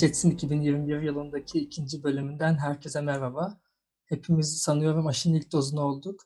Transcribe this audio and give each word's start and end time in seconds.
Geçsin 0.00 0.30
2021 0.30 1.02
yılındaki 1.02 1.58
ikinci 1.58 2.02
bölümünden 2.02 2.54
herkese 2.54 3.00
merhaba. 3.00 3.60
Hepimiz 4.04 4.58
sanıyorum 4.58 5.06
aşının 5.06 5.34
ilk 5.34 5.52
dozunu 5.52 5.80
olduk. 5.80 6.20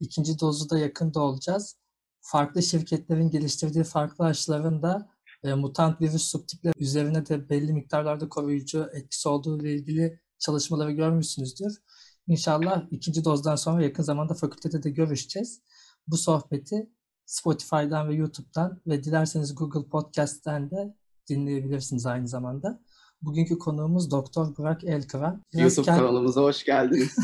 İkinci 0.00 0.40
dozu 0.40 0.70
da 0.70 0.78
yakında 0.78 1.20
olacağız. 1.20 1.76
Farklı 2.20 2.62
şirketlerin 2.62 3.30
geliştirdiği 3.30 3.84
farklı 3.84 4.24
aşıların 4.24 4.82
da 4.82 5.08
e, 5.42 5.54
mutant 5.54 6.00
virüs 6.00 6.22
subtipleri 6.22 6.74
üzerine 6.78 7.26
de 7.26 7.48
belli 7.48 7.72
miktarlarda 7.72 8.28
koruyucu 8.28 8.90
etkisi 8.92 9.28
olduğu 9.28 9.58
ile 9.60 9.74
ilgili 9.74 10.20
çalışmaları 10.38 10.92
görmüşsünüzdür. 10.92 11.82
İnşallah 12.26 12.86
ikinci 12.90 13.24
dozdan 13.24 13.56
sonra 13.56 13.82
yakın 13.82 14.02
zamanda 14.02 14.34
fakültede 14.34 14.82
de 14.82 14.90
görüşeceğiz. 14.90 15.62
Bu 16.06 16.16
sohbeti 16.16 16.90
Spotify'dan 17.26 18.08
ve 18.08 18.14
YouTube'dan 18.14 18.80
ve 18.86 19.04
dilerseniz 19.04 19.54
Google 19.54 19.88
Podcast'ten 19.88 20.70
de 20.70 20.94
dinleyebilirsiniz 21.28 22.06
aynı 22.06 22.28
zamanda. 22.28 22.80
Bugünkü 23.22 23.58
konuğumuz 23.58 24.10
Doktor 24.10 24.56
Burak 24.56 24.84
Elkıran. 24.84 25.42
Biraz 25.54 25.76
YouTube 25.76 25.84
kend... 25.86 25.98
kanalımıza 25.98 26.42
hoş 26.42 26.64
geldiniz. 26.64 27.16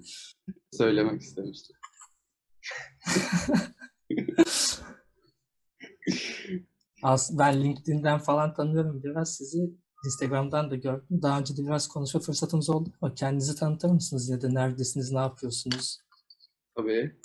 Söylemek 0.72 1.22
istemiştim. 1.22 1.76
Aslında 7.02 7.38
ben 7.38 7.64
LinkedIn'den 7.64 8.18
falan 8.18 8.54
tanıyorum 8.54 9.02
biraz 9.04 9.36
sizi. 9.36 9.74
Instagram'dan 10.04 10.70
da 10.70 10.76
gördüm. 10.76 11.22
Daha 11.22 11.38
önce 11.40 11.56
de 11.56 11.62
biraz 11.62 11.88
konuşma 11.88 12.20
fırsatımız 12.20 12.70
oldu 12.70 12.90
ama 13.02 13.14
kendinizi 13.14 13.56
tanıtır 13.56 13.88
mısınız 13.88 14.28
ya 14.28 14.42
da 14.42 14.48
neredesiniz, 14.48 15.12
ne 15.12 15.18
yapıyorsunuz? 15.18 15.98
Tabii. 16.76 17.16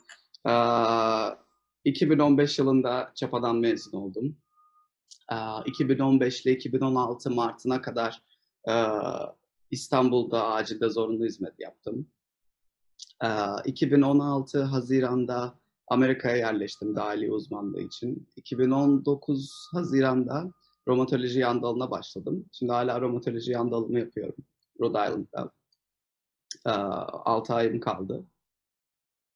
Aa, 0.44 1.32
2015 1.84 2.60
yılında 2.60 3.12
Çapa'dan 3.16 3.56
mezun 3.56 3.98
oldum. 3.98 4.38
2015 5.66 6.46
ile 6.46 6.52
2016 6.54 7.32
Mart'ına 7.32 7.82
kadar 7.82 8.24
İstanbul'da 9.72 10.48
acilde 10.48 10.90
zorunlu 10.90 11.26
hizmet 11.26 11.60
yaptım. 11.60 12.08
2016 13.66 14.64
Haziran'da 14.64 15.60
Amerika'ya 15.88 16.36
yerleştim 16.36 16.96
dahili 16.96 17.32
uzmanlığı 17.32 17.82
için. 17.82 18.28
2019 18.36 19.70
Haziran'da 19.74 20.52
romatoloji 20.88 21.40
yan 21.40 21.64
dalına 21.64 21.92
başladım. 21.92 22.46
Şimdi 22.52 22.72
hala 22.72 23.02
romatoloji 23.02 23.52
yan 23.52 23.72
dalını 23.72 24.00
yapıyorum 24.00 24.36
Rhode 24.82 24.98
Island'da. 24.98 25.52
6 26.66 27.54
ayım 27.54 27.80
kaldı. 27.80 28.26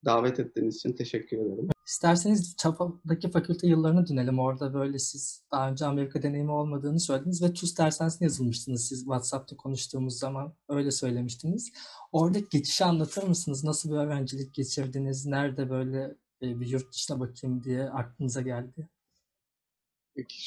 Davet 0.06 0.40
ettiğiniz 0.40 0.76
için 0.76 0.94
teşekkür 0.94 1.38
ederim. 1.38 1.70
İsterseniz 1.86 2.56
Çapa'daki 2.58 3.32
fakülte 3.32 3.68
yıllarına 3.68 4.08
dönelim. 4.08 4.40
Orada 4.40 4.74
böyle 4.74 5.00
siz 5.00 5.44
daha 5.52 5.70
önce 5.70 5.86
Amerika 5.86 6.22
deneyimi 6.22 6.52
olmadığını 6.52 7.00
söylediniz 7.00 7.44
ve 7.44 7.54
TUS 7.54 7.78
dershanesine 7.78 8.26
yazılmıştınız 8.26 8.88
siz 8.88 9.00
WhatsApp'ta 9.00 9.56
konuştuğumuz 9.56 10.20
zaman 10.20 10.54
öyle 10.70 10.92
söylemiştiniz. 10.92 11.72
Orada 12.12 12.40
geçişi 12.40 12.86
anlatır 12.86 13.24
mısınız? 13.24 13.64
Nasıl 13.64 13.92
bir 13.92 13.96
öğrencilik 13.96 14.54
geçirdiniz? 14.54 15.26
Nerede 15.26 15.70
böyle 15.70 16.16
e, 16.42 16.60
bir 16.60 16.68
yurt 16.68 16.94
dışına 16.94 17.20
bakayım 17.20 17.64
diye 17.64 17.90
aklınıza 17.90 18.42
geldi? 18.42 18.90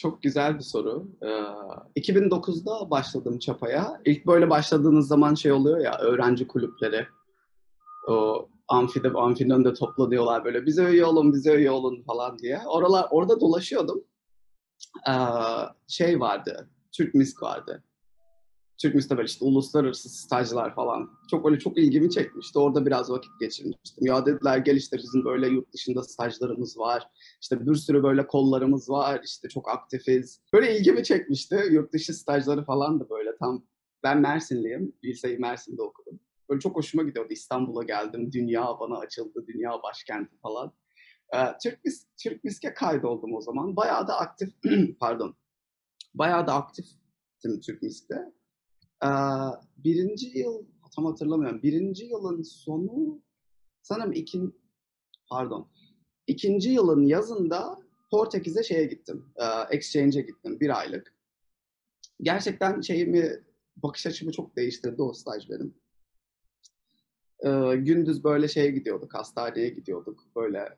Çok 0.00 0.22
güzel 0.22 0.54
bir 0.54 0.62
soru. 0.62 1.08
Ee, 1.22 2.00
2009'da 2.00 2.90
başladım 2.90 3.38
Çapa'ya. 3.38 4.00
İlk 4.04 4.26
böyle 4.26 4.50
başladığınız 4.50 5.08
zaman 5.08 5.34
şey 5.34 5.52
oluyor 5.52 5.78
ya 5.78 5.98
öğrenci 5.98 6.46
kulüpleri. 6.46 7.06
O 8.08 8.48
amfide 8.68 9.08
amfinin 9.08 9.50
önünde 9.50 9.74
toplanıyorlar 9.74 10.44
böyle 10.44 10.66
bize 10.66 10.84
üye 10.84 11.04
olun 11.04 11.32
bize 11.32 11.54
üye 11.54 11.70
olun 11.70 12.02
falan 12.02 12.38
diye. 12.38 12.60
Oralar 12.66 13.08
orada 13.10 13.40
dolaşıyordum. 13.40 14.04
Ee, 15.08 15.12
şey 15.88 16.20
vardı. 16.20 16.70
Türk 16.92 17.14
Misk 17.14 17.42
vardı. 17.42 17.82
Türk 18.78 18.94
Misk'te 18.94 19.16
böyle 19.16 19.26
işte 19.26 19.44
uluslararası 19.44 20.08
stajlar 20.08 20.74
falan. 20.74 21.10
Çok 21.30 21.46
öyle 21.46 21.58
çok 21.58 21.78
ilgimi 21.78 22.10
çekmişti. 22.10 22.58
Orada 22.58 22.86
biraz 22.86 23.10
vakit 23.10 23.30
geçirmiştim. 23.40 24.06
Ya 24.06 24.26
dediler 24.26 24.58
gel 24.58 24.76
işte 24.76 24.96
bizim 24.96 25.24
böyle 25.24 25.48
yurt 25.48 25.72
dışında 25.72 26.02
stajlarımız 26.02 26.78
var. 26.78 27.08
İşte 27.42 27.66
bir 27.66 27.74
sürü 27.74 28.02
böyle 28.02 28.26
kollarımız 28.26 28.90
var. 28.90 29.20
İşte 29.24 29.48
çok 29.48 29.68
aktifiz. 29.68 30.40
Böyle 30.52 30.78
ilgimi 30.78 31.04
çekmişti. 31.04 31.62
Yurt 31.70 31.92
dışı 31.92 32.14
stajları 32.14 32.64
falan 32.64 33.00
da 33.00 33.10
böyle 33.10 33.36
tam 33.36 33.64
ben 34.02 34.20
Mersinliyim. 34.20 34.92
Liseyi 35.04 35.38
Mersin'de 35.38 35.82
okudum. 35.82 36.20
Böyle 36.48 36.60
çok 36.60 36.76
hoşuma 36.76 37.02
gidiyordu. 37.02 37.32
İstanbul'a 37.32 37.82
geldim. 37.82 38.32
Dünya 38.32 38.66
bana 38.80 38.98
açıldı. 38.98 39.44
Dünya 39.46 39.82
başkenti 39.82 40.36
falan. 40.38 40.72
Ee, 41.34 41.38
Türk, 41.62 41.84
Mis 41.84 42.06
Türk 42.22 42.44
Misk'e 42.44 42.74
kaydoldum 42.74 43.34
o 43.34 43.40
zaman. 43.40 43.76
Bayağı 43.76 44.08
da 44.08 44.18
aktif, 44.18 44.54
pardon. 45.00 45.36
Bayağı 46.14 46.46
da 46.46 46.54
aktiftim 46.54 47.60
Türk 47.60 47.82
Misk'te. 47.82 48.32
Ee, 49.04 49.08
birinci 49.76 50.38
yıl, 50.38 50.66
tam 50.96 51.06
hatırlamıyorum. 51.06 51.62
Birinci 51.62 52.04
yılın 52.04 52.42
sonu, 52.42 53.22
sanırım 53.82 54.12
ikin, 54.12 54.60
pardon. 55.30 55.68
İkinci 56.26 56.70
yılın 56.70 57.06
yazında 57.06 57.78
Portekiz'e 58.10 58.62
şeye 58.62 58.84
gittim. 58.84 59.24
E, 59.36 59.76
exchange'e 59.76 60.22
gittim. 60.22 60.60
Bir 60.60 60.78
aylık. 60.78 61.14
Gerçekten 62.22 62.80
şeyimi, 62.80 63.44
bakış 63.76 64.06
açımı 64.06 64.32
çok 64.32 64.56
değiştirdi 64.56 65.02
o 65.02 65.12
staj 65.12 65.50
benim 65.50 65.74
e, 67.46 67.76
gündüz 67.76 68.24
böyle 68.24 68.48
şeye 68.48 68.70
gidiyorduk, 68.70 69.14
hastaneye 69.14 69.68
gidiyorduk. 69.68 70.24
Böyle 70.36 70.68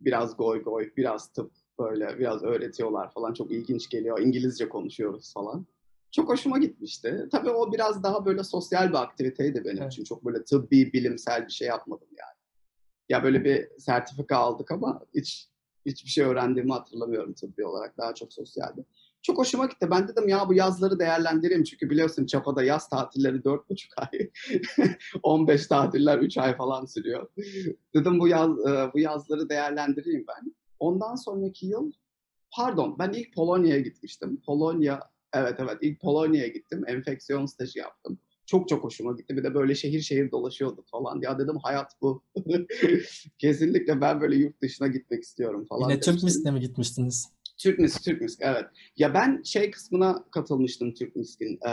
biraz 0.00 0.36
goy 0.36 0.62
goy, 0.62 0.90
biraz 0.96 1.32
tıp 1.32 1.52
böyle 1.78 2.18
biraz 2.18 2.42
öğretiyorlar 2.42 3.12
falan. 3.12 3.34
Çok 3.34 3.50
ilginç 3.50 3.88
geliyor. 3.88 4.20
İngilizce 4.20 4.68
konuşuyoruz 4.68 5.32
falan. 5.34 5.66
Çok 6.12 6.28
hoşuma 6.28 6.58
gitmişti. 6.58 7.28
Tabii 7.32 7.50
o 7.50 7.72
biraz 7.72 8.02
daha 8.02 8.26
böyle 8.26 8.44
sosyal 8.44 8.88
bir 8.88 9.02
aktiviteydi 9.02 9.64
benim 9.64 9.82
evet. 9.82 9.92
için. 9.92 10.04
Çok 10.04 10.24
böyle 10.24 10.44
tıbbi, 10.44 10.92
bilimsel 10.92 11.46
bir 11.46 11.52
şey 11.52 11.68
yapmadım 11.68 12.08
yani. 12.10 12.36
Ya 13.08 13.22
böyle 13.22 13.44
bir 13.44 13.68
sertifika 13.78 14.36
aldık 14.36 14.70
ama 14.70 15.00
hiç 15.14 15.48
hiçbir 15.86 16.10
şey 16.10 16.24
öğrendiğimi 16.24 16.72
hatırlamıyorum 16.72 17.32
tıbbi 17.32 17.66
olarak. 17.66 17.98
Daha 17.98 18.14
çok 18.14 18.32
sosyaldi. 18.32 18.84
Çok 19.22 19.38
hoşuma 19.38 19.66
gitti. 19.66 19.88
Ben 19.90 20.08
dedim 20.08 20.28
ya 20.28 20.48
bu 20.48 20.54
yazları 20.54 20.98
değerlendireyim. 20.98 21.64
Çünkü 21.64 21.90
biliyorsun 21.90 22.26
Çapa'da 22.26 22.62
yaz 22.62 22.88
tatilleri 22.88 23.36
4,5 23.36 23.88
ay. 23.96 24.30
15 25.22 25.66
tatiller 25.66 26.18
3 26.18 26.38
ay 26.38 26.56
falan 26.56 26.84
sürüyor. 26.84 27.28
Dedim 27.94 28.20
bu 28.20 28.28
yaz 28.28 28.50
e, 28.50 28.90
bu 28.94 28.98
yazları 28.98 29.48
değerlendireyim 29.48 30.24
ben. 30.28 30.54
Ondan 30.78 31.14
sonraki 31.14 31.66
yıl 31.66 31.92
pardon 32.50 32.96
ben 32.98 33.12
ilk 33.12 33.34
Polonya'ya 33.34 33.80
gitmiştim. 33.80 34.40
Polonya 34.46 35.00
evet 35.32 35.54
evet 35.58 35.78
ilk 35.80 36.00
Polonya'ya 36.00 36.48
gittim. 36.48 36.84
Enfeksiyon 36.86 37.46
stajı 37.46 37.78
yaptım. 37.78 38.18
Çok 38.46 38.68
çok 38.68 38.84
hoşuma 38.84 39.12
gitti. 39.12 39.36
Bir 39.36 39.44
de 39.44 39.54
böyle 39.54 39.74
şehir 39.74 40.00
şehir 40.00 40.30
dolaşıyorduk 40.30 40.88
falan. 40.88 41.20
Ya 41.22 41.38
dedim 41.38 41.56
hayat 41.62 41.92
bu. 42.02 42.22
Kesinlikle 43.38 44.00
ben 44.00 44.20
böyle 44.20 44.36
yurt 44.36 44.62
dışına 44.62 44.86
gitmek 44.86 45.22
istiyorum 45.22 45.66
falan. 45.68 45.90
Yine 45.90 46.00
Türk 46.00 46.22
mi 46.44 46.60
gitmiştiniz? 46.60 47.28
Türk 47.60 47.78
Misk, 47.78 48.04
Türk 48.04 48.20
Misk 48.20 48.38
evet. 48.42 48.64
Ya 48.96 49.14
ben 49.14 49.42
şey 49.42 49.70
kısmına 49.70 50.24
katılmıştım 50.30 50.94
Türk 50.94 51.16
Misk'in. 51.16 51.58
Ee, 51.68 51.72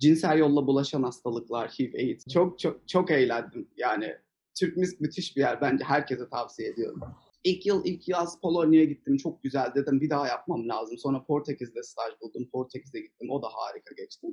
cinsel 0.00 0.38
yolla 0.38 0.66
bulaşan 0.66 1.02
hastalıklar, 1.02 1.68
HIV, 1.70 1.94
AIDS. 1.94 2.24
Çok 2.32 2.58
çok 2.58 2.88
çok 2.88 3.10
eğlendim. 3.10 3.68
Yani 3.76 4.16
Türk 4.58 4.76
Misk 4.76 5.00
müthiş 5.00 5.36
bir 5.36 5.40
yer. 5.40 5.60
Bence 5.60 5.84
herkese 5.84 6.28
tavsiye 6.28 6.68
ediyorum. 6.68 7.00
İlk 7.44 7.66
yıl, 7.66 7.84
ilk 7.84 8.08
yaz 8.08 8.40
Polonya'ya 8.40 8.84
gittim. 8.84 9.16
Çok 9.16 9.42
güzel 9.42 9.72
dedim. 9.74 10.00
Bir 10.00 10.10
daha 10.10 10.26
yapmam 10.28 10.68
lazım. 10.68 10.98
Sonra 10.98 11.24
Portekiz'de 11.24 11.82
staj 11.82 12.12
buldum. 12.20 12.48
Portekiz'e 12.52 13.00
gittim. 13.00 13.30
O 13.30 13.42
da 13.42 13.48
harika 13.52 13.94
geçti. 13.94 14.26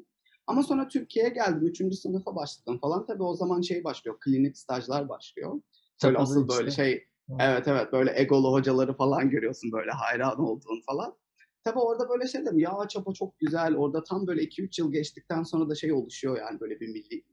Ama 0.48 0.64
sonra 0.64 0.88
Türkiye'ye 0.88 1.32
geldim. 1.32 1.68
Üçüncü 1.68 1.96
sınıfa 1.96 2.36
başladım 2.36 2.80
falan. 2.82 3.06
Tabii 3.06 3.24
o 3.24 3.36
zaman 3.36 3.62
şey 3.62 3.84
başlıyor. 3.84 4.18
Klinik 4.20 4.58
stajlar 4.58 5.10
başlıyor. 5.10 5.62
Böyle 6.04 6.18
asıl 6.18 6.50
böyle 6.50 6.72
şey 6.72 7.08
Evet 7.40 7.68
evet 7.68 7.94
böyle 7.94 8.14
egolu 8.16 8.52
hocaları 8.52 8.94
falan 8.94 9.30
görüyorsun 9.30 9.72
böyle 9.72 9.92
hayran 9.92 10.40
olduğun 10.40 10.82
falan. 10.86 11.18
Tabi 11.64 11.80
orada 11.80 12.10
böyle 12.10 12.28
şey 12.28 12.42
dedim 12.42 12.60
ya 12.60 12.88
çapa 12.90 13.14
çok 13.14 13.40
güzel 13.40 13.76
orada 13.76 14.04
tam 14.04 14.28
böyle 14.28 14.42
2-3 14.44 14.82
yıl 14.82 14.92
geçtikten 14.92 15.44
sonra 15.44 15.70
da 15.70 15.76
şey 15.76 15.94
oluşuyor 15.94 16.38
yani 16.38 16.60
böyle 16.60 16.80
bir 16.80 16.88
milli 16.88 17.24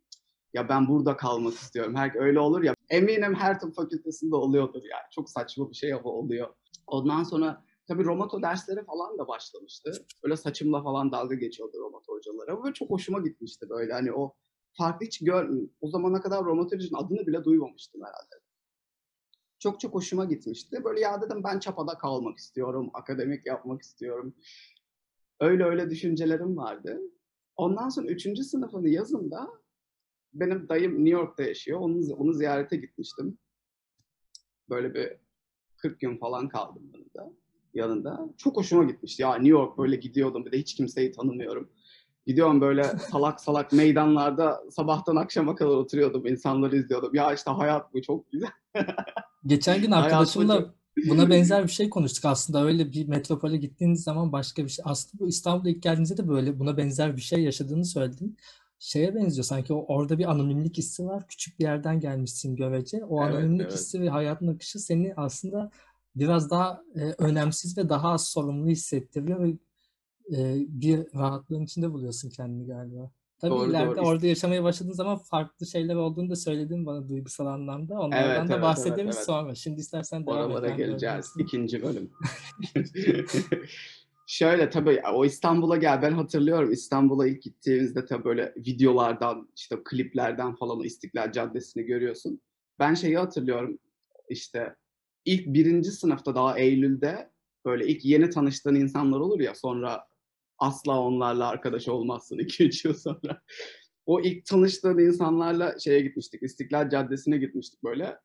ya 0.55 0.69
ben 0.69 0.89
burada 0.89 1.17
kalmak 1.17 1.55
istiyorum. 1.55 1.95
Her, 1.97 2.15
öyle 2.15 2.41
olur 2.41 2.63
ya 2.63 2.75
eminim 2.91 3.35
her 3.35 3.61
tıp 3.61 3.75
fakültesinde 3.75 4.37
oluyordur 4.37 4.83
yani. 4.83 5.03
Çok 5.15 5.31
saçma 5.31 5.71
bir 5.71 5.75
şey 5.75 5.93
ama 5.95 6.11
oluyor. 6.11 6.49
Ondan 6.87 7.23
sonra 7.23 7.65
tabii 7.89 8.05
romato 8.05 8.43
dersleri 8.43 8.85
falan 8.85 9.19
da 9.19 9.29
başlamıştı. 9.29 9.93
Böyle 10.25 10.37
saçımla 10.37 10.83
falan 10.83 11.13
dalga 11.13 11.35
geçiyordu 11.35 11.79
romato 11.79 12.13
hocalara. 12.13 12.65
Ve 12.65 12.73
çok 12.73 12.91
hoşuma 12.91 13.19
gitmişti 13.19 13.67
böyle 13.69 13.93
hani 13.93 14.13
o 14.13 14.35
farklı 14.79 15.07
hiç 15.07 15.19
gör 15.25 15.51
o 15.81 15.89
zamana 15.89 16.21
kadar 16.21 16.45
romatolojinin 16.45 17.05
adını 17.05 17.27
bile 17.27 17.45
duymamıştım 17.45 18.01
herhalde 18.01 18.50
çok 19.61 19.81
çok 19.81 19.95
hoşuma 19.95 20.25
gitmişti. 20.25 20.85
Böyle 20.85 21.01
ya 21.01 21.23
dedim 21.23 21.45
ben 21.45 21.59
Çapa'da 21.59 21.99
kalmak 21.99 22.39
istiyorum, 22.39 22.91
akademik 22.95 23.47
yapmak 23.47 23.83
istiyorum. 23.83 24.35
Öyle 25.41 25.65
öyle 25.65 25.91
düşüncelerim 25.91 26.57
vardı. 26.57 27.01
Ondan 27.57 27.89
sonra 27.89 28.09
üçüncü 28.09 28.45
sınıfın 28.45 28.87
yazında 28.87 29.49
benim 30.35 30.69
dayım 30.69 30.93
New 30.93 31.11
York'ta 31.11 31.43
yaşıyor. 31.43 31.81
Onu, 31.81 32.15
onu 32.15 32.33
ziyarete 32.33 32.77
gitmiştim. 32.77 33.39
Böyle 34.71 34.95
bir 34.95 35.17
40 35.77 36.01
gün 36.01 36.17
falan 36.17 36.49
kaldım 36.49 36.91
yanında. 36.95 37.33
yanında. 37.75 38.29
Çok 38.37 38.57
hoşuma 38.57 38.85
gitmişti. 38.85 39.23
Ya 39.23 39.35
New 39.35 39.49
York 39.49 39.79
böyle 39.79 39.97
gidiyordum 39.97 40.45
bir 40.47 40.53
de 40.53 40.59
hiç 40.59 40.75
kimseyi 40.75 41.13
tanımıyorum. 41.13 41.71
Gidiyorum 42.27 42.61
böyle 42.61 42.85
salak 42.85 43.41
salak 43.41 43.73
meydanlarda 43.73 44.61
sabahtan 44.71 45.17
akşama 45.17 45.55
kadar 45.55 45.71
oturuyordum. 45.71 46.27
insanları 46.27 46.77
izliyordum. 46.77 47.15
Ya 47.15 47.35
işte 47.35 47.51
hayat 47.51 47.95
bu 47.95 48.03
çok 48.03 48.33
güzel. 48.33 48.51
Geçen 49.47 49.83
gün 49.83 49.91
arkadaşımla 49.91 50.75
buna 51.09 51.31
benzer 51.31 51.63
bir 51.63 51.73
şey 51.73 51.91
konuştuk 51.91 52.25
aslında. 52.25 52.65
Öyle 52.65 52.93
bir 52.93 53.09
metropole 53.09 53.57
gittiğiniz 53.57 54.03
zaman 54.03 54.33
başka 54.33 54.65
bir 54.65 54.69
şey. 54.69 54.83
Aslında 54.89 55.25
bu 55.25 55.29
İstanbul'a 55.29 55.71
ilk 55.71 55.83
geldiğinizde 55.83 56.17
de 56.17 56.29
böyle 56.29 56.59
buna 56.59 56.77
benzer 56.77 57.17
bir 57.17 57.23
şey 57.23 57.43
yaşadığını 57.43 57.85
söyledin. 57.85 58.37
Şeye 58.79 59.15
benziyor 59.15 59.45
sanki 59.45 59.73
orada 59.73 60.19
bir 60.19 60.31
anonimlik 60.31 60.79
hissi 60.79 61.07
var. 61.07 61.29
Küçük 61.29 61.59
bir 61.59 61.65
yerden 61.65 62.01
gelmişsin 62.01 62.57
görece. 62.57 63.05
O 63.05 63.25
Evet, 63.25 63.35
anonimlik 63.35 63.61
evet. 63.61 63.73
hissi 63.73 64.01
ve 64.01 64.09
hayatın 64.09 64.49
akışı 64.49 64.79
seni 64.79 65.15
aslında 65.17 65.71
biraz 66.17 66.51
daha 66.51 66.83
e, 66.95 67.01
önemsiz 67.19 67.79
ve 67.79 67.89
daha 67.89 68.09
az 68.13 68.29
sorumlu 68.29 68.69
hissettiriyor 68.69 69.41
ve 69.41 69.57
e, 70.33 70.57
bir 70.69 70.99
rahatlığın 71.15 71.65
içinde 71.65 71.93
buluyorsun 71.93 72.31
kendini 72.31 72.67
galiba. 72.67 73.11
Tabii 73.41 73.51
Doğru, 73.51 73.71
ileride 73.71 73.97
doğru. 73.97 74.07
orada 74.07 74.27
yaşamaya 74.27 74.65
başladığın 74.65 74.93
zaman 74.93 75.19
farklı 75.19 75.67
şeyler 75.67 75.95
olduğunu 75.95 76.31
da 76.31 76.37
söyledin 76.37 76.87
bana 76.87 77.09
duygusal 77.09 77.47
anlamda. 77.47 77.95
Onlardan 78.01 78.41
Evet, 78.41 78.49
da 78.49 78.55
evet, 78.55 78.63
bahsederiz 78.63 79.01
evet, 79.01 79.15
evet. 79.15 79.25
sonra. 79.27 79.55
Şimdi 79.55 79.81
istersen 79.81 80.27
devam. 80.27 80.39
Oralara 80.39 80.69
geleceğiz. 80.69 81.33
öyle 81.37 81.45
İkinci 81.45 81.83
bölüm. 81.83 82.11
Şöyle 84.27 84.71
tabii 84.71 85.03
o 85.15 85.25
İstanbul'a 85.25 85.77
gel 85.77 86.03
ben 86.03 86.13
hatırlıyorum 86.13 86.73
İstanbul'a 86.73 87.27
ilk 87.27 87.43
gittiğimizde 87.43 88.07
tabii 88.07 88.25
böyle 88.25 88.55
videolardan 88.57 89.49
işte 89.57 89.77
kliplerden 89.85 90.55
falan 90.55 90.81
İstiklal 90.81 91.33
Caddesi'ni 91.33 91.85
görüyorsun. 91.85 92.41
Ben 92.79 92.95
şeyi 92.95 93.19
hatırlıyorum 93.19 93.79
işte 94.29 94.75
ilk 95.25 95.47
birinci 95.47 95.91
sınıfta 95.91 96.35
daha 96.35 96.59
Eylül'de 96.59 97.31
böyle 97.65 97.87
ilk 97.87 98.05
yeni 98.05 98.31
tanıştığın 98.31 98.75
insanlar 98.75 99.21
olur 99.21 99.41
ya 99.41 99.55
sonra 99.55 100.10
asla 100.61 101.01
onlarla 101.01 101.49
arkadaş 101.49 101.89
olmazsın 101.89 102.39
2-3 102.39 102.89
yıl 102.89 102.95
sonra. 102.95 103.43
O 104.07 104.21
ilk 104.21 104.47
tanıştığın 104.47 104.99
insanlarla 104.99 105.79
şeye 105.79 106.01
gitmiştik 106.01 106.43
İstiklal 106.43 106.91
Caddesi'ne 106.91 107.39
gitmiştik 107.39 107.85
böyle. 107.85 108.19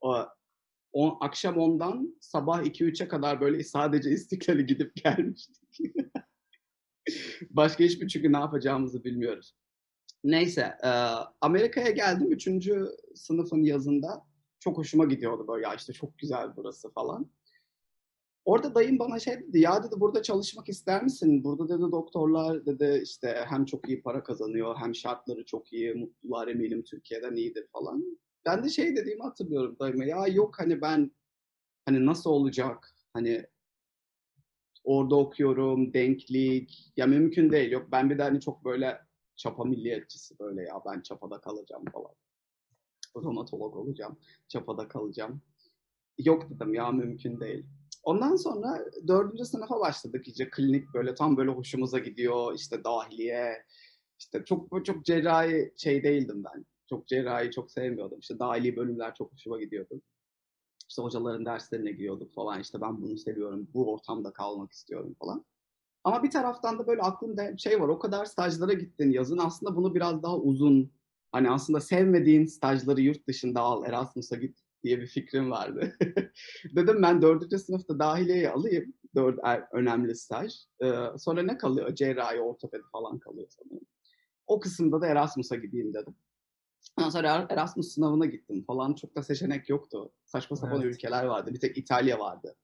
O, 0.00 0.16
on, 0.92 1.16
akşam 1.20 1.58
ondan 1.58 2.16
sabah 2.20 2.62
2-3'e 2.62 3.08
kadar 3.08 3.40
böyle 3.40 3.64
sadece 3.64 4.10
İstiklal'e 4.10 4.62
gidip 4.62 4.96
gelmiştik. 5.04 5.80
Başka 7.50 7.84
hiçbir 7.84 8.08
çünkü 8.08 8.32
ne 8.32 8.38
yapacağımızı 8.38 9.04
bilmiyoruz. 9.04 9.54
Neyse, 10.24 10.74
e, 10.82 10.88
Amerika'ya 11.40 11.90
geldim 11.90 12.32
3. 12.32 12.48
sınıfın 13.14 13.62
yazında. 13.62 14.26
Çok 14.60 14.78
hoşuma 14.78 15.04
gidiyordu 15.04 15.48
böyle 15.48 15.66
ya 15.66 15.74
işte 15.74 15.92
çok 15.92 16.18
güzel 16.18 16.56
burası 16.56 16.90
falan. 16.92 17.30
Orada 18.44 18.74
dayım 18.74 18.98
bana 18.98 19.18
şey 19.18 19.34
dedi, 19.34 19.60
ya 19.60 19.82
dedi 19.82 20.00
burada 20.00 20.22
çalışmak 20.22 20.68
ister 20.68 21.02
misin? 21.02 21.44
Burada 21.44 21.68
dedi 21.68 21.92
doktorlar 21.92 22.66
dedi 22.66 23.00
işte 23.04 23.44
hem 23.48 23.64
çok 23.64 23.88
iyi 23.88 24.02
para 24.02 24.22
kazanıyor 24.22 24.76
hem 24.76 24.94
şartları 24.94 25.44
çok 25.44 25.72
iyi, 25.72 25.94
mutlular 25.94 26.48
eminim 26.48 26.82
Türkiye'den 26.82 27.34
iyidir 27.34 27.66
falan. 27.72 28.18
Ben 28.46 28.64
de 28.64 28.68
şey 28.68 28.96
dediğimi 28.96 29.22
hatırlıyorum 29.22 29.76
dayıma, 29.80 30.04
ya 30.04 30.26
yok 30.26 30.58
hani 30.58 30.80
ben 30.80 31.12
hani 31.84 32.06
nasıl 32.06 32.30
olacak? 32.30 32.94
Hani 33.14 33.46
orada 34.84 35.16
okuyorum, 35.16 35.92
denklik, 35.92 36.92
ya 36.96 37.06
mümkün 37.06 37.50
değil. 37.50 37.70
Yok 37.70 37.88
ben 37.92 38.10
bir 38.10 38.18
de 38.18 38.22
hani 38.22 38.40
çok 38.40 38.64
böyle 38.64 38.98
çapa 39.36 39.64
milliyetçisi 39.64 40.38
böyle 40.38 40.62
ya 40.62 40.74
ben 40.86 41.00
çapada 41.00 41.40
kalacağım 41.40 41.84
falan. 41.92 42.14
Romatolog 43.16 43.76
olacağım, 43.76 44.18
çapada 44.48 44.88
kalacağım. 44.88 45.42
Yok 46.18 46.50
dedim 46.50 46.74
ya 46.74 46.90
mümkün 46.92 47.40
değil. 47.40 47.66
Ondan 48.02 48.36
sonra 48.36 48.84
dördüncü 49.08 49.44
sınıfa 49.44 49.80
başladık 49.80 50.28
iyice 50.28 50.50
klinik 50.50 50.94
böyle 50.94 51.14
tam 51.14 51.36
böyle 51.36 51.50
hoşumuza 51.50 51.98
gidiyor 51.98 52.54
işte 52.54 52.84
dahiliye 52.84 53.64
işte 54.18 54.44
çok 54.44 54.84
çok 54.84 55.04
cerrahi 55.04 55.72
şey 55.76 56.02
değildim 56.02 56.44
ben. 56.44 56.66
Çok 56.88 57.06
cerrahi 57.06 57.50
çok 57.50 57.70
sevmiyordum. 57.70 58.18
İşte 58.18 58.38
dahili 58.38 58.76
bölümler 58.76 59.14
çok 59.14 59.32
hoşuma 59.32 59.60
gidiyordu. 59.60 60.02
İşte 60.88 61.02
hocaların 61.02 61.46
derslerine 61.46 61.92
giriyorduk 61.92 62.34
falan 62.34 62.60
işte 62.60 62.80
ben 62.80 63.02
bunu 63.02 63.18
seviyorum 63.18 63.68
bu 63.74 63.92
ortamda 63.92 64.32
kalmak 64.32 64.72
istiyorum 64.72 65.16
falan. 65.18 65.44
Ama 66.04 66.22
bir 66.22 66.30
taraftan 66.30 66.78
da 66.78 66.86
böyle 66.86 67.02
aklımda 67.02 67.56
şey 67.56 67.80
var 67.80 67.88
o 67.88 67.98
kadar 67.98 68.24
stajlara 68.24 68.72
gittin 68.72 69.10
yazın 69.10 69.38
aslında 69.38 69.76
bunu 69.76 69.94
biraz 69.94 70.22
daha 70.22 70.36
uzun 70.36 70.92
hani 71.32 71.50
aslında 71.50 71.80
sevmediğin 71.80 72.46
stajları 72.46 73.00
yurt 73.00 73.28
dışında 73.28 73.60
al 73.60 73.84
Erasmus'a 73.86 74.36
git 74.36 74.58
diye 74.84 75.00
bir 75.00 75.06
fikrim 75.06 75.50
vardı. 75.50 75.96
Dedim 76.76 77.02
ben 77.02 77.22
dördüncü 77.22 77.58
sınıfta 77.58 77.98
dahiliyeyi 77.98 78.50
alayım. 78.50 78.94
Dört 79.14 79.38
er, 79.42 79.64
önemli 79.72 80.16
staj. 80.16 80.54
Ee, 80.82 80.92
sonra 81.18 81.42
ne 81.42 81.58
kalıyor? 81.58 81.94
Cerrahi, 81.94 82.40
ortopedi 82.40 82.82
falan 82.92 83.18
kalıyor 83.18 83.48
sanırım. 83.50 83.86
O 84.46 84.60
kısımda 84.60 85.00
da 85.00 85.06
Erasmus'a 85.06 85.56
gideyim 85.56 85.94
dedim. 85.94 86.14
Ondan 86.98 87.10
sonra 87.10 87.46
Erasmus 87.50 87.94
sınavına 87.94 88.26
gittim 88.26 88.64
falan. 88.66 88.94
Çok 88.94 89.16
da 89.16 89.22
seçenek 89.22 89.68
yoktu. 89.68 90.12
Saçma 90.24 90.56
sapan 90.56 90.82
Evet. 90.82 90.94
ülkeler 90.94 91.24
vardı. 91.24 91.54
Bir 91.54 91.60
tek 91.60 91.78
İtalya 91.78 92.18
vardı. 92.18 92.56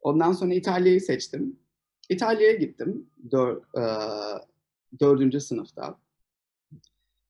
Ondan 0.00 0.32
sonra 0.32 0.54
İtalya'yı 0.54 1.00
seçtim. 1.00 1.60
İtalya'ya 2.08 2.56
gittim. 2.56 3.10
Dör, 3.30 3.56
e, 3.56 3.82
dördüncü 5.00 5.40
sınıfta. 5.40 5.98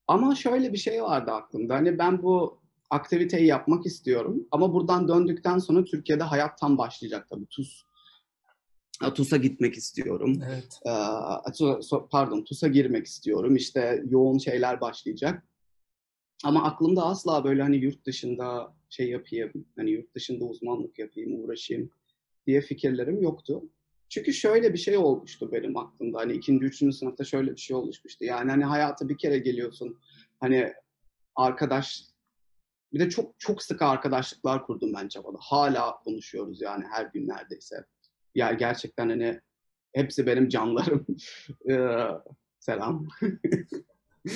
Ama 0.07 0.35
şöyle 0.35 0.73
bir 0.73 0.79
şey 0.79 1.03
vardı 1.03 1.31
aklımda. 1.31 1.75
Hani 1.75 1.99
ben 1.99 2.23
bu 2.23 2.60
aktiviteyi 2.91 3.47
yapmak 3.47 3.87
istiyorum. 3.87 4.49
Ama 4.51 4.73
buradan 4.75 5.09
döndükten 5.09 5.59
sonra 5.59 5.85
Türkiye'de 5.85 6.23
hayat 6.23 6.59
tam 6.59 6.79
başlayacak 6.79 7.29
tabii. 7.31 7.47
TUS, 7.47 7.83
TUS'a 9.15 9.37
gitmek 9.37 9.75
istiyorum. 9.75 10.41
Evet. 10.49 10.81
So- 10.85 12.09
pardon 12.11 12.45
TUS'a 12.45 12.69
girmek 12.69 13.07
istiyorum. 13.07 13.57
İşte 13.57 14.05
yoğun 14.09 14.39
şeyler 14.39 14.81
başlayacak. 14.81 15.47
Ama 16.45 16.65
aklımda 16.65 17.07
asla 17.07 17.45
böyle 17.45 17.63
hani 17.63 17.77
yurt 17.77 18.07
dışında 18.07 18.75
şey 18.89 19.11
yapayım, 19.11 19.53
hani 19.77 19.91
yurt 19.91 20.15
dışında 20.15 20.45
uzmanlık 20.45 20.99
yapayım, 20.99 21.45
uğraşayım 21.45 21.91
diye 22.47 22.61
fikirlerim 22.61 23.23
yoktu. 23.23 23.63
Çünkü 24.09 24.33
şöyle 24.33 24.73
bir 24.73 24.79
şey 24.79 24.97
olmuştu 24.97 25.53
benim 25.53 25.77
aklımda. 25.77 26.19
Hani 26.19 26.33
ikinci, 26.33 26.65
üçüncü 26.65 26.97
sınıfta 26.97 27.25
şöyle 27.25 27.51
bir 27.51 27.61
şey 27.61 27.77
oluşmuştu. 27.77 28.25
Yani 28.25 28.51
hani 28.51 28.65
hayata 28.65 29.09
bir 29.09 29.19
kere 29.19 29.39
geliyorsun. 29.39 29.99
Hani 30.41 30.73
arkadaş 31.37 32.10
bir 32.93 33.01
de 33.01 33.11
çok 33.11 33.41
çok 33.41 33.63
sıkı 33.63 33.85
arkadaşlıklar 33.85 34.67
kurdum 34.67 34.93
ben 34.95 35.09
Çapa'da. 35.09 35.39
Hala 35.41 35.99
konuşuyoruz 35.99 36.61
yani 36.61 36.85
her 36.91 37.05
gün 37.05 37.29
neredeyse. 37.29 37.85
Yani 38.35 38.59
gerçekten 38.59 39.09
hani 39.09 39.41
hepsi 39.93 40.27
benim 40.27 40.49
canlarım. 40.49 41.07
Ee, 41.71 41.99
selam. 42.61 43.09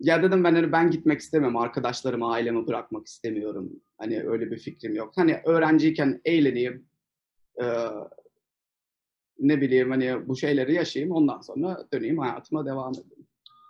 ya 0.00 0.22
dedim 0.22 0.44
ben 0.44 0.54
hani 0.54 0.72
ben 0.72 0.90
gitmek 0.90 1.20
istemiyorum. 1.20 1.56
Arkadaşlarımı, 1.56 2.32
ailemi 2.32 2.66
bırakmak 2.66 3.06
istemiyorum. 3.06 3.70
Hani 3.98 4.22
öyle 4.22 4.50
bir 4.50 4.58
fikrim 4.58 4.94
yok. 4.94 5.12
Hani 5.16 5.40
öğrenciyken 5.44 6.20
eğleneyim. 6.24 6.88
Ee, 7.62 7.86
ne 9.38 9.60
bileyim 9.60 9.90
hani 9.90 10.28
bu 10.28 10.36
şeyleri 10.36 10.74
yaşayayım. 10.74 11.14
Ondan 11.14 11.40
sonra 11.40 11.86
döneyim 11.92 12.18
hayatıma 12.18 12.66
devam 12.66 12.92
edeyim. 12.92 13.26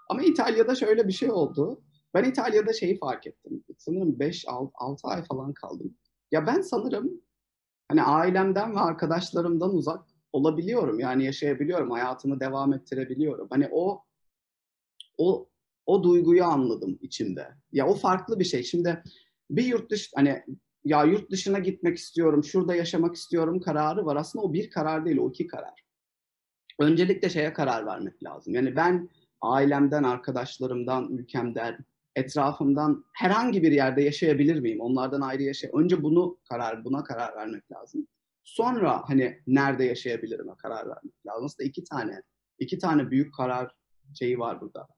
Ama 0.09 0.23
İtalya'da 0.23 0.75
şöyle 0.75 1.09
bir 1.09 1.13
şey 1.13 1.31
oldu. 1.31 1.83
Ben 2.15 2.25
İtalya'da 2.25 2.73
şeyi 2.73 2.99
fark 2.99 3.27
ettim. 3.27 3.65
Sanırım 3.79 4.19
5-6 4.19 5.09
ay 5.09 5.25
falan 5.25 5.53
kaldım. 5.53 5.95
Ya 6.33 6.47
ben 6.47 6.61
sanırım 6.61 7.21
hani 7.88 8.03
ailemden 8.03 8.75
ve 8.75 8.81
arkadaşlarımdan 8.81 9.75
uzak 9.75 10.05
olabiliyorum. 10.33 11.00
Yani 11.00 11.25
yaşayabiliyorum, 11.25 11.91
hayatımı 11.91 12.41
devam 12.41 12.73
ettirebiliyorum. 12.73 13.47
Hani 13.50 13.69
o 13.73 14.05
o 15.19 15.49
o 15.87 16.03
duyguyu 16.03 16.45
anladım 16.45 16.99
içimde. 17.03 17.49
Ya 17.73 17.87
o 17.87 17.95
farklı 17.95 18.38
bir 18.38 18.45
şey. 18.45 18.62
Şimdi 18.62 19.03
bir 19.50 19.65
yurt 19.65 19.91
dışı 19.91 20.11
hani 20.15 20.43
ya 20.85 21.05
yurt 21.05 21.31
dışına 21.31 21.59
gitmek 21.59 21.97
istiyorum, 21.99 22.45
şurada 22.45 22.75
yaşamak 22.75 23.17
istiyorum 23.17 23.61
kararı 23.61 24.07
var. 24.07 24.17
Aslında 24.17 24.45
o 24.45 24.53
bir 24.53 24.71
karar 24.71 25.05
değil, 25.05 25.19
o 25.19 25.29
iki 25.31 25.47
karar. 25.47 25.85
Öncelikle 26.79 27.31
şeye 27.31 27.53
karar 27.53 27.87
vermek 27.87 28.25
lazım. 28.25 28.55
Yani 28.55 28.77
ben 28.77 29.09
ailemden, 29.41 30.03
arkadaşlarımdan, 30.03 31.09
ülkemden, 31.11 31.79
etrafımdan 32.17 33.05
herhangi 33.15 33.62
bir 33.62 33.73
yerde 33.73 34.03
yaşayabilir 34.03 34.61
miyim? 34.61 34.81
Onlardan 34.81 35.21
ayrı 35.21 35.43
yaşay. 35.43 35.71
Önce 35.75 36.03
bunu 36.03 36.38
karar, 36.49 36.85
buna 36.85 37.05
karar 37.05 37.37
vermek 37.37 37.73
lazım. 37.73 38.07
Sonra 38.45 39.03
hani 39.07 39.43
nerede 39.47 39.85
yaşayabilirim'e 39.85 40.55
karar 40.55 40.87
vermek 40.88 41.27
lazım. 41.27 41.45
Aslında 41.45 41.69
iki 41.69 41.85
tane, 41.85 42.23
iki 42.59 42.79
tane 42.79 43.11
büyük 43.11 43.35
karar 43.35 43.75
şeyi 44.19 44.38
var 44.38 44.61
burada. 44.61 44.88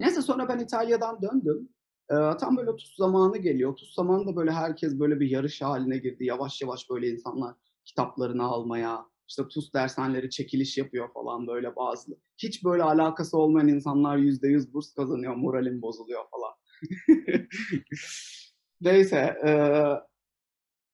Neyse 0.00 0.22
sonra 0.22 0.48
ben 0.48 0.58
İtalya'dan 0.58 1.22
döndüm. 1.22 1.68
Ee, 2.10 2.36
tam 2.40 2.56
böyle 2.56 2.76
TUS 2.76 2.96
zamanı 2.96 3.38
geliyor. 3.38 3.76
TUS 3.76 3.94
zamanında 3.94 4.36
böyle 4.36 4.50
herkes 4.50 4.98
böyle 4.98 5.20
bir 5.20 5.30
yarış 5.30 5.62
haline 5.62 5.98
girdi. 5.98 6.24
Yavaş 6.24 6.62
yavaş 6.62 6.90
böyle 6.90 7.08
insanlar 7.08 7.54
kitaplarını 7.84 8.44
almaya, 8.44 9.06
işte 9.30 9.48
TUS 9.48 9.72
dershaneleri 9.72 10.30
çekiliş 10.30 10.78
yapıyor 10.78 11.12
falan 11.12 11.46
böyle 11.46 11.76
bazı. 11.76 12.16
Hiç 12.38 12.64
böyle 12.64 12.82
alakası 12.82 13.38
olmayan 13.38 13.68
insanlar 13.68 14.16
yüzde 14.16 14.48
yüz 14.48 14.74
burs 14.74 14.94
kazanıyor, 14.94 15.34
moralim 15.34 15.82
bozuluyor 15.82 16.24
falan. 16.30 16.52
Neyse. 18.80 19.16
E, 19.46 19.50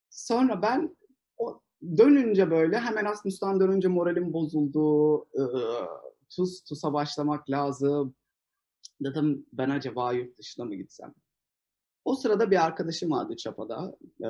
sonra 0.09 0.61
ben 0.61 0.97
o 1.37 1.61
dönünce 1.97 2.51
böyle 2.51 2.79
hemen 2.79 3.05
Erasmus'tan 3.05 3.59
dönünce 3.59 3.87
moralim 3.87 4.33
bozuldu. 4.33 5.17
Ee, 5.23 5.41
TUS, 6.29 6.63
TUS'a 6.63 6.93
başlamak 6.93 7.49
lazım. 7.49 8.15
Dedim 9.01 9.45
ben 9.53 9.69
acaba 9.69 10.13
yurt 10.13 10.37
dışına 10.37 10.65
mı 10.65 10.75
gitsem? 10.75 11.13
O 12.05 12.15
sırada 12.15 12.51
bir 12.51 12.65
arkadaşım 12.65 13.11
vardı 13.11 13.35
Çapa'da. 13.35 13.97
Ee, 14.23 14.27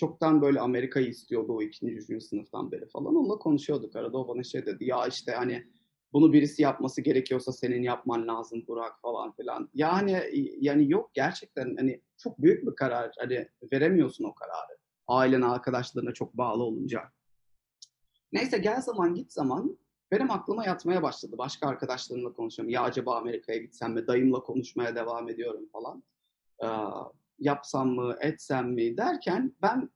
çoktan 0.00 0.42
böyle 0.42 0.60
Amerika'yı 0.60 1.08
istiyordu 1.08 1.52
o 1.52 1.62
ikinci, 1.62 1.94
üçüncü 1.94 2.24
sınıftan 2.24 2.72
beri 2.72 2.88
falan. 2.88 3.16
Onunla 3.16 3.38
konuşuyorduk 3.38 3.96
arada. 3.96 4.18
O 4.18 4.28
bana 4.28 4.42
şey 4.42 4.66
dedi. 4.66 4.84
Ya 4.84 5.06
işte 5.06 5.32
hani 5.32 5.66
bunu 6.12 6.32
birisi 6.32 6.62
yapması 6.62 7.00
gerekiyorsa 7.00 7.52
senin 7.52 7.82
yapman 7.82 8.28
lazım 8.28 8.64
Burak 8.68 9.00
falan 9.02 9.32
filan. 9.32 9.70
Yani 9.74 10.22
yani 10.60 10.90
yok 10.90 11.10
gerçekten 11.14 11.76
hani 11.76 12.00
çok 12.16 12.38
büyük 12.38 12.66
bir 12.66 12.74
karar. 12.74 13.12
Hani 13.18 13.48
veremiyorsun 13.72 14.24
o 14.24 14.34
kararı. 14.34 14.78
Ailen, 15.06 15.42
arkadaşlarına 15.42 16.12
çok 16.12 16.34
bağlı 16.34 16.62
olunca. 16.62 17.02
Neyse 18.32 18.58
gel 18.58 18.80
zaman 18.80 19.14
git 19.14 19.32
zaman 19.32 19.78
benim 20.12 20.30
aklıma 20.30 20.66
yatmaya 20.66 21.02
başladı. 21.02 21.38
Başka 21.38 21.68
arkadaşlarımla 21.68 22.32
konuşuyorum. 22.32 22.70
Ya 22.70 22.82
acaba 22.82 23.16
Amerika'ya 23.16 23.58
gitsem 23.58 23.92
mi? 23.92 24.06
Dayımla 24.06 24.40
konuşmaya 24.40 24.94
devam 24.94 25.28
ediyorum 25.28 25.68
falan. 25.72 26.02
Ee, 26.62 26.66
yapsam 27.40 27.88
mı, 27.88 28.16
etsem 28.20 28.72
mi 28.72 28.96
derken 28.96 29.56
ben 29.62 29.90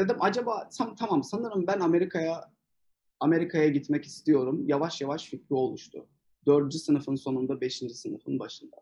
dedim 0.00 0.16
acaba 0.20 0.68
tam, 0.78 0.94
tamam 0.94 1.22
sanırım 1.22 1.66
ben 1.66 1.80
Amerika'ya 1.80 2.50
Amerika'ya 3.20 3.68
gitmek 3.68 4.04
istiyorum. 4.04 4.62
Yavaş 4.66 5.00
yavaş 5.00 5.24
fikri 5.24 5.54
oluştu. 5.54 6.06
Dördüncü 6.46 6.78
sınıfın 6.78 7.14
sonunda, 7.14 7.60
beşinci 7.60 7.94
sınıfın 7.94 8.38
başında. 8.38 8.76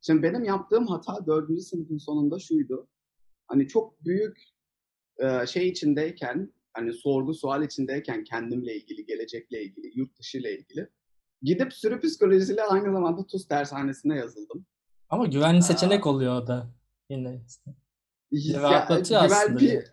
Şimdi 0.00 0.22
benim 0.22 0.44
yaptığım 0.44 0.86
hata 0.86 1.26
dördüncü 1.26 1.62
sınıfın 1.62 1.98
sonunda 1.98 2.38
şuydu. 2.38 2.88
Hani 3.46 3.68
çok 3.68 4.04
büyük 4.04 4.38
e, 5.18 5.46
şey 5.46 5.68
içindeyken, 5.68 6.52
hani 6.72 6.92
sorgu 6.92 7.34
sual 7.34 7.64
içindeyken 7.64 8.24
kendimle 8.24 8.76
ilgili, 8.76 9.06
gelecekle 9.06 9.62
ilgili, 9.62 9.98
yurt 9.98 10.18
dışı 10.18 10.38
ile 10.38 10.58
ilgili 10.58 10.88
gidip 11.42 11.72
sürü 11.72 12.00
psikolojisiyle 12.00 12.62
aynı 12.62 12.92
zamanda 12.92 13.26
TUS 13.26 13.48
dershanesine 13.50 14.16
yazıldım. 14.16 14.66
Ama 15.10 15.26
güvenli 15.26 15.62
seçenek 15.62 16.06
oluyor 16.06 16.42
o 16.42 16.46
da 16.46 16.70
yine. 17.10 17.40
Ya, 18.30 18.62
rahatlatıyor 18.62 19.22
güven 19.22 19.36
aslında. 19.36 19.60
bir, 19.60 19.84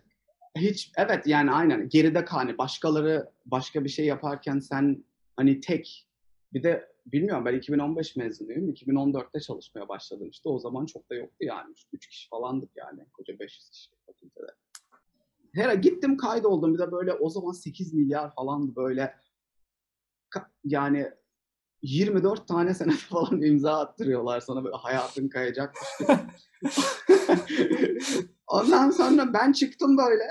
hiç 0.56 0.92
evet 0.96 1.26
yani 1.26 1.50
aynen. 1.50 1.88
Geride 1.88 2.24
kal 2.24 2.36
hani 2.36 2.58
başkaları 2.58 3.30
başka 3.46 3.84
bir 3.84 3.88
şey 3.88 4.06
yaparken 4.06 4.58
sen 4.58 5.04
hani 5.36 5.60
tek 5.60 6.08
bir 6.52 6.62
de 6.62 6.94
bilmiyorum 7.06 7.44
ben 7.44 7.54
2015 7.54 8.16
mezunuyum. 8.16 8.70
2014'te 8.70 9.40
çalışmaya 9.40 9.88
başladım 9.88 10.28
işte. 10.30 10.48
O 10.48 10.58
zaman 10.58 10.86
çok 10.86 11.10
da 11.10 11.14
yoktu 11.14 11.36
yani. 11.40 11.74
3 11.92 12.08
kişi 12.08 12.28
falandık 12.28 12.70
yani. 12.76 13.06
Koca 13.12 13.38
500 13.38 13.70
kişi 13.70 13.90
fakültede. 14.06 14.46
Hera 15.54 15.74
gittim 15.74 16.16
kaydoldum. 16.16 16.74
Bir 16.74 16.78
de 16.78 16.92
böyle 16.92 17.12
o 17.12 17.30
zaman 17.30 17.52
8 17.52 17.94
milyar 17.94 18.34
falandı 18.34 18.76
böyle. 18.76 19.14
Yani 20.64 21.10
24 21.84 22.48
tane 22.48 22.74
senet 22.74 22.98
falan 22.98 23.42
imza 23.42 23.80
attırıyorlar 23.80 24.40
sana 24.40 24.64
böyle 24.64 24.76
hayatın 24.76 25.28
kayacakmış 25.28 25.88
gibi. 26.00 26.12
Ondan 28.46 28.90
sonra 28.90 29.34
ben 29.34 29.52
çıktım 29.52 29.98
böyle 29.98 30.24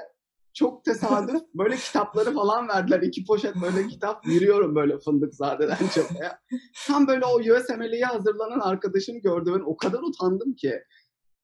çok 0.53 0.85
tesadüf 0.85 1.41
böyle 1.55 1.75
kitapları 1.75 2.33
falan 2.33 2.67
verdiler. 2.67 3.01
iki 3.01 3.25
poşet 3.25 3.55
böyle 3.61 3.87
kitap 3.87 4.27
yürüyorum 4.27 4.75
böyle 4.75 4.99
fındıkzadeden 4.99 5.87
çapaya. 5.95 6.39
Tam 6.87 7.07
böyle 7.07 7.25
o 7.25 7.39
USMLE'ye 7.39 8.05
hazırlanan 8.05 8.59
arkadaşım 8.59 9.21
gördü. 9.21 9.51
Ben 9.55 9.63
o 9.65 9.77
kadar 9.77 9.99
utandım 9.99 10.53
ki. 10.53 10.79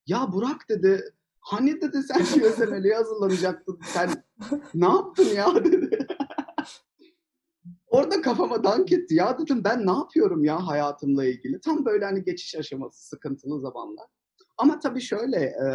Ya 0.08 0.28
Burak 0.32 0.70
dedi 0.70 1.04
hani 1.40 1.82
dedi 1.82 2.04
sen 2.04 2.22
USMLE'ye 2.22 2.96
hazırlanacaktın. 2.96 3.80
Sen 3.86 4.10
ne 4.74 4.86
yaptın 4.86 5.28
ya 5.36 5.56
dedi. 5.56 6.08
Orada 7.90 8.22
kafama 8.22 8.64
dank 8.64 8.92
etti. 8.92 9.16
Ya 9.16 9.38
dedim 9.40 9.64
ben 9.64 9.88
ne 9.88 9.92
yapıyorum 9.92 10.44
ya 10.44 10.68
hayatımla 10.68 11.26
ilgili. 11.26 11.60
Tam 11.62 11.86
böyle 11.86 12.06
hani 12.06 12.24
geçiş 12.24 12.56
aşaması 12.56 13.08
sıkıntılı 13.08 13.62
zamanlar. 13.62 14.06
Ama 14.58 14.80
tabii 14.80 15.02
şöyle 15.02 15.38
e, 15.38 15.66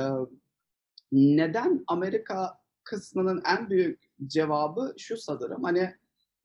neden 1.12 1.84
Amerika 1.86 2.58
kısmının 2.84 3.42
en 3.58 3.70
büyük 3.70 4.10
cevabı 4.26 4.94
şu 4.98 5.16
sanırım. 5.16 5.62
Hani 5.64 5.94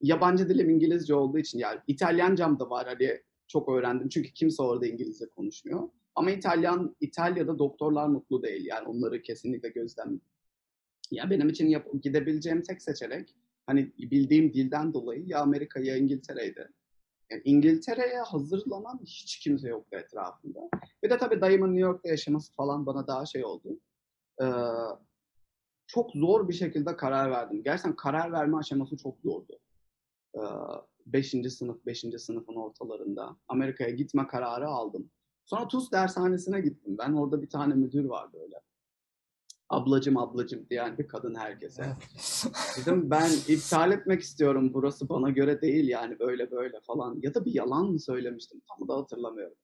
yabancı 0.02 0.50
dilim 0.50 0.70
İngilizce 0.70 1.16
olduğu 1.16 1.38
için 1.38 1.60
yani 1.60 1.80
İtalyancam 1.88 2.60
da 2.60 2.70
var 2.70 2.88
hani 2.88 3.22
çok 3.48 3.70
öğrendim. 3.70 4.10
Çünkü 4.10 4.34
kimse 4.34 4.64
orada 4.64 4.88
İngilizce 4.88 5.26
konuşmuyor. 5.30 5.90
Ama 6.16 6.32
İtalyan 6.32 6.96
İtalya'da 7.02 7.60
doktorlar 7.60 8.08
mutlu 8.08 8.44
değil. 8.44 8.66
Yani 8.66 8.88
onları 8.88 9.22
kesinlikle 9.22 9.70
gözlem. 9.70 10.22
Ya 11.12 11.30
benim 11.30 11.50
için 11.50 11.68
yap- 11.68 12.04
gidebileceğim 12.04 12.62
tek 12.62 12.82
seçenek 12.82 13.36
hani 13.70 13.92
bildiğim 13.98 14.54
dilden 14.54 14.94
dolayı 14.94 15.28
ya 15.28 15.42
Amerika 15.42 15.80
ya 15.80 15.98
İngiltere'ydi. 15.98 16.70
Yani 17.32 17.42
İngiltere'ye 17.46 18.22
hazırlanan 18.22 19.00
hiç 19.06 19.40
kimse 19.40 19.70
yoktu 19.70 19.98
etrafında. 19.98 20.60
Bir 21.04 21.10
de 21.10 21.18
tabii 21.18 21.42
dayımın 21.42 21.68
New 21.68 21.82
York'ta 21.82 22.10
yaşaması 22.10 22.54
falan 22.54 22.86
bana 22.86 23.08
daha 23.08 23.26
şey 23.26 23.46
oldu. 23.46 23.80
Ee, 24.42 24.46
çok 25.88 26.12
zor 26.12 26.48
bir 26.48 26.54
şekilde 26.54 26.96
karar 26.96 27.32
verdim. 27.32 27.64
Gerçekten 27.64 27.96
karar 27.96 28.32
verme 28.32 28.58
aşaması 28.58 28.98
çok 28.98 29.20
zordu. 29.20 29.60
Ee, 30.36 30.40
beşinci 31.06 31.50
sınıf, 31.50 31.86
beşinci 31.86 32.20
sınıfın 32.20 32.56
ortalarında 32.56 33.38
Amerika'ya 33.48 33.90
gitme 33.90 34.28
kararı 34.28 34.68
aldım. 34.68 35.12
Sonra 35.46 35.68
TUS 35.68 35.92
dershanesine 35.92 36.62
gittim. 36.62 36.98
Ben 36.98 37.14
orada 37.14 37.42
bir 37.42 37.50
tane 37.50 37.74
müdür 37.74 38.06
vardı 38.06 38.38
öyle. 38.42 38.56
Ablacım 39.70 40.18
ablacım 40.18 40.70
diyen 40.70 40.98
bir 40.98 41.08
kadın 41.08 41.36
herkese. 41.36 41.84
Dedim 42.78 43.10
ben 43.12 43.30
iptal 43.48 43.92
etmek 43.92 44.22
istiyorum. 44.22 44.74
Burası 44.74 45.10
bana 45.10 45.30
göre 45.30 45.62
değil 45.62 45.88
yani 45.88 46.20
böyle 46.20 46.52
böyle 46.52 46.82
falan. 46.82 47.20
Ya 47.22 47.34
da 47.34 47.46
bir 47.46 47.54
yalan 47.54 47.86
mı 47.86 48.00
söylemiştim 48.00 48.62
tam 48.68 48.88
da 48.88 48.98
hatırlamıyorum. 48.98 49.58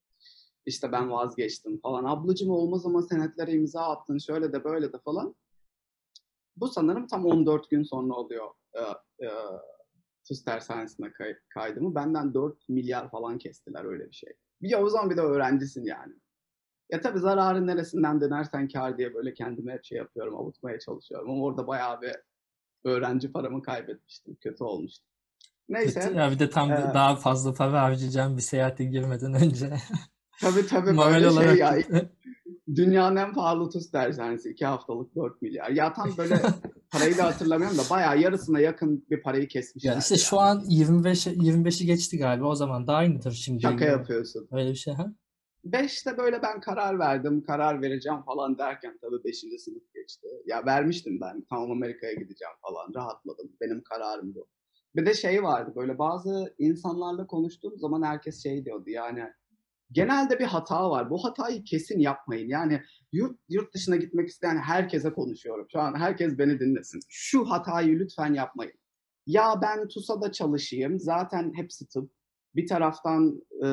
İşte 0.66 0.92
ben 0.92 1.12
vazgeçtim 1.12 1.80
falan. 1.82 2.04
Ablacım 2.04 2.50
olmaz 2.50 2.86
ama 2.86 3.02
senetlere 3.02 3.52
imza 3.52 3.82
attın 3.82 4.18
şöyle 4.18 4.54
de 4.54 4.64
böyle 4.64 4.94
de 4.94 5.00
falan. 5.00 5.36
Bu 6.58 6.68
sanırım 6.68 7.08
tam 7.08 7.26
14 7.26 7.70
gün 7.70 7.84
sonra 7.84 8.14
oluyor. 8.14 8.48
Ee, 8.74 8.80
e, 9.26 9.30
TUS 10.28 10.46
dershanesine 10.46 11.12
kay- 11.12 11.38
kaydımı. 11.50 11.96
Benden 11.96 12.34
4 12.34 12.70
milyar 12.70 13.12
falan 13.12 13.38
kestiler 13.38 13.86
öyle 13.86 14.10
bir 14.10 14.16
şey. 14.16 14.34
Bir 14.62 14.76
o 14.78 14.90
zaman 14.90 15.10
bir 15.10 15.18
de 15.18 15.22
öğrencisin 15.22 15.86
yani. 15.86 16.14
Ya 16.92 17.01
tabii 17.01 17.20
zararın 17.20 17.68
neresinden 17.68 18.22
dönersen 18.22 18.68
kar 18.68 18.98
diye 18.98 19.13
böyle 19.13 19.34
kendime 19.34 19.74
hep 19.74 19.86
şey 19.86 19.98
yapıyorum, 19.98 20.36
avutmaya 20.36 20.80
çalışıyorum. 20.80 21.32
Ama 21.32 21.44
orada 21.44 21.68
bayağı 21.68 22.01
bir 22.01 22.12
öğrenci 22.84 23.32
paramı 23.32 23.62
kaybetmiştim. 23.62 24.36
Kötü 24.36 24.63
olmuştu. 24.63 25.06
Neyse. 25.70 26.00
Kötü 26.00 26.15
ya 26.15 26.32
bir 26.32 26.39
de 26.39 26.50
tam 26.50 26.72
Ee, 26.72 26.92
daha 26.94 27.15
fazla 27.15 27.54
para 27.54 27.82
harcayacağım 27.82 28.38
bir 28.38 28.42
seyahate 28.42 28.84
girmeden 28.84 29.34
önce. 29.34 29.74
Tabii 30.42 30.68
tabii 30.68 30.98
böyle 30.98 31.20
şey 31.20 31.27
olarak 31.27 31.58
ya. 31.60 31.77
Dünyanın 32.75 33.15
en 33.15 33.34
pahalı 33.34 33.70
TUS 33.70 33.94
dershanesi. 33.94 34.50
iki 34.50 34.65
haftalık 34.65 35.15
4 35.15 35.42
milyar. 35.42 35.70
Ya 35.70 35.94
tam 35.94 36.18
böyle 36.18 36.42
parayı 36.92 37.18
da 37.18 37.25
hatırlamıyorum 37.25 37.77
da 37.77 37.82
bayağı 37.89 38.20
yarısına 38.20 38.60
yakın 38.60 39.06
bir 39.10 39.22
parayı 39.22 39.48
kesmişler. 39.48 39.92
ya 39.92 40.00
işte 40.00 40.18
şu 40.18 40.39
an 40.39 40.63
25 40.68 41.27
25'i 41.27 41.86
geçti 41.86 42.18
galiba. 42.18 42.46
O 42.46 42.56
zaman 42.56 42.88
da 42.88 42.94
aynıdır 42.94 43.32
şimdi. 43.32 43.62
Şaka 43.62 43.86
yapıyorsun. 43.86 44.48
Öyle 44.51 44.70
bir 44.70 44.75
şey 44.75 44.94
ha? 44.94 45.13
Beşte 45.65 46.17
böyle 46.17 46.41
ben 46.41 46.62
karar 46.62 47.00
verdim, 47.00 47.43
karar 47.43 47.81
vereceğim 47.81 48.22
falan 48.22 48.57
derken 48.57 48.98
tabii 49.01 49.24
beşinci 49.24 49.60
sınıf 49.60 49.93
geçti. 49.93 50.27
Ya 50.45 50.65
vermiştim 50.65 51.19
ben, 51.22 51.45
tamam 51.50 51.72
Amerika'ya 51.72 52.13
gideceğim 52.13 52.53
falan, 52.62 52.93
rahatladım. 52.95 53.51
Benim 53.62 53.84
kararım 53.84 54.36
bu. 54.36 54.48
Bir 54.95 55.05
de 55.05 55.13
şey 55.13 55.43
vardı, 55.43 55.74
böyle 55.75 55.98
bazı 55.98 56.55
insanlarla 56.60 57.27
konuştuğum 57.27 57.77
zaman 57.77 58.03
herkes 58.03 58.43
şey 58.43 58.65
diyordu 58.65 58.89
yani 58.89 59.24
genelde 59.91 60.39
bir 60.39 60.45
hata 60.45 60.89
var. 60.89 61.10
Bu 61.10 61.24
hatayı 61.25 61.63
kesin 61.63 62.00
yapmayın. 62.00 62.50
Yani 62.50 62.81
yurt, 63.12 63.39
yurt 63.50 63.74
dışına 63.74 63.95
gitmek 63.95 64.29
isteyen 64.29 64.57
herkese 64.57 65.13
konuşuyorum. 65.13 65.67
Şu 65.72 65.79
an 65.79 66.00
herkes 66.00 66.38
beni 66.38 66.60
dinlesin. 66.60 67.00
Şu 67.10 67.50
hatayı 67.50 68.00
lütfen 68.00 68.34
yapmayın. 68.34 68.74
Ya 69.25 69.60
ben 69.62 69.88
TUSA'da 69.88 70.31
çalışayım. 70.31 71.00
Zaten 71.00 71.51
hepsi 71.55 71.88
tıp. 71.88 72.12
Bir 72.56 72.68
taraftan 72.68 73.42
e, 73.64 73.68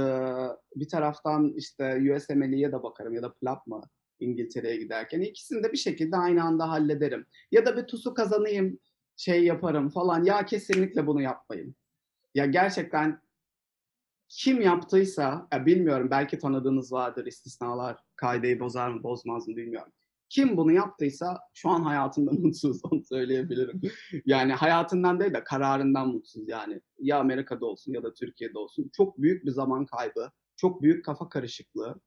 bir 0.76 0.88
taraftan 0.88 1.52
işte 1.56 2.14
USMLE'ye 2.16 2.72
de 2.72 2.82
bakarım 2.82 3.14
ya 3.14 3.22
da 3.22 3.32
PLAP 3.34 3.66
mı 3.66 3.82
İngiltere'ye 4.20 4.76
giderken. 4.76 5.20
İkisini 5.20 5.62
de 5.62 5.72
bir 5.72 5.78
şekilde 5.78 6.16
aynı 6.16 6.44
anda 6.44 6.68
hallederim. 6.68 7.26
Ya 7.50 7.66
da 7.66 7.76
bir 7.76 7.82
TUS'u 7.82 8.14
kazanayım 8.14 8.78
şey 9.16 9.44
yaparım 9.44 9.88
falan. 9.88 10.24
Ya 10.24 10.46
kesinlikle 10.46 11.06
bunu 11.06 11.22
yapmayın. 11.22 11.76
Ya 12.34 12.46
gerçekten 12.46 13.22
kim 14.28 14.60
yaptıysa, 14.60 15.48
ya 15.52 15.66
bilmiyorum 15.66 16.08
belki 16.10 16.38
tanıdığınız 16.38 16.92
vardır 16.92 17.26
istisnalar, 17.26 17.98
kaideyi 18.16 18.60
bozar 18.60 18.88
mı 18.88 19.02
bozmaz 19.02 19.48
mı 19.48 19.56
bilmiyorum. 19.56 19.92
Kim 20.34 20.56
bunu 20.56 20.72
yaptıysa 20.72 21.40
şu 21.54 21.68
an 21.68 21.82
hayatında 21.82 22.30
mutsuz 22.40 22.80
onu 22.84 23.04
söyleyebilirim. 23.04 23.80
Yani 24.26 24.52
hayatından 24.52 25.20
değil 25.20 25.34
de 25.34 25.44
kararından 25.44 26.08
mutsuz 26.08 26.48
yani. 26.48 26.80
Ya 26.98 27.18
Amerika'da 27.18 27.66
olsun 27.66 27.92
ya 27.92 28.02
da 28.02 28.14
Türkiye'de 28.14 28.58
olsun. 28.58 28.90
Çok 28.92 29.18
büyük 29.18 29.44
bir 29.44 29.50
zaman 29.50 29.86
kaybı, 29.86 30.30
çok 30.56 30.82
büyük 30.82 31.04
kafa 31.04 31.28
karışıklığı. 31.28 32.00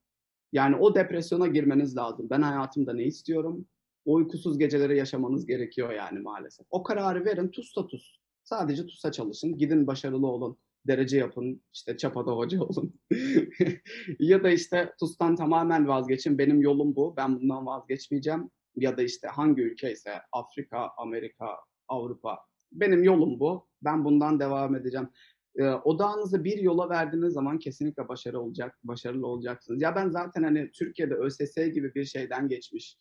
Yani 0.52 0.76
o 0.76 0.96
depresyona 0.96 1.48
girmeniz 1.48 1.98
lazım. 1.98 2.28
Ben 2.30 2.42
hayatımda 2.42 2.94
ne 2.94 3.04
istiyorum? 3.04 3.68
uykusuz 4.06 4.58
geceleri 4.58 4.98
yaşamanız 4.98 5.46
gerekiyor 5.46 5.94
yani 5.94 6.20
maalesef. 6.20 6.68
O 6.70 6.84
kararı 6.84 7.26
verin, 7.26 7.48
TUS'ta 7.48 7.88
TUS. 7.88 8.18
Sadece 8.44 8.86
TUS'a 8.86 9.12
çalışın, 9.12 9.58
gidin 9.58 9.88
başarılı 9.88 10.28
olun, 10.28 10.58
derece 10.88 11.18
yapın, 11.18 11.62
işte 11.74 11.98
çapada 11.98 12.32
hoca 12.32 12.62
olun. 12.62 12.94
ya 14.20 14.44
da 14.44 14.50
işte 14.50 14.94
TUS'tan 15.00 15.36
tamamen 15.36 15.88
vazgeçin, 15.88 16.38
benim 16.38 16.62
yolum 16.62 16.96
bu, 16.96 17.18
ben 17.18 17.40
bundan 17.40 17.66
vazgeçmeyeceğim. 17.66 18.50
Ya 18.76 18.98
da 18.98 19.02
işte 19.04 19.28
hangi 19.28 19.62
ülke 19.62 19.92
ise 19.92 20.12
Afrika, 20.32 20.90
Amerika, 20.98 21.48
Avrupa, 21.88 22.40
benim 22.72 23.04
yolum 23.04 23.40
bu, 23.40 23.68
ben 23.82 24.06
bundan 24.06 24.40
devam 24.40 24.76
edeceğim. 24.76 25.10
Ee, 25.56 25.64
odağınızı 25.64 26.44
bir 26.44 26.58
yola 26.58 26.90
verdiğiniz 26.90 27.34
zaman 27.34 27.60
kesinlikle 27.60 28.08
başarı 28.08 28.40
olacak, 28.40 28.80
başarılı 28.84 29.28
olacaksınız. 29.28 29.82
Ya 29.82 29.96
ben 29.96 30.10
zaten 30.10 30.44
hani 30.44 30.72
Türkiye'de 30.72 31.14
ÖSS 31.14 31.56
gibi 31.56 31.96
bir 31.96 32.06
şeyden 32.06 32.48
geçmiş 32.48 32.98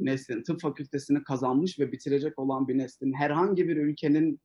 neslin, 0.00 0.42
tıp 0.42 0.60
fakültesini 0.60 1.22
kazanmış 1.24 1.78
ve 1.78 1.92
bitirecek 1.92 2.38
olan 2.38 2.68
bir 2.68 2.78
neslin 2.78 3.12
herhangi 3.12 3.68
bir 3.68 3.76
ülkenin 3.76 4.40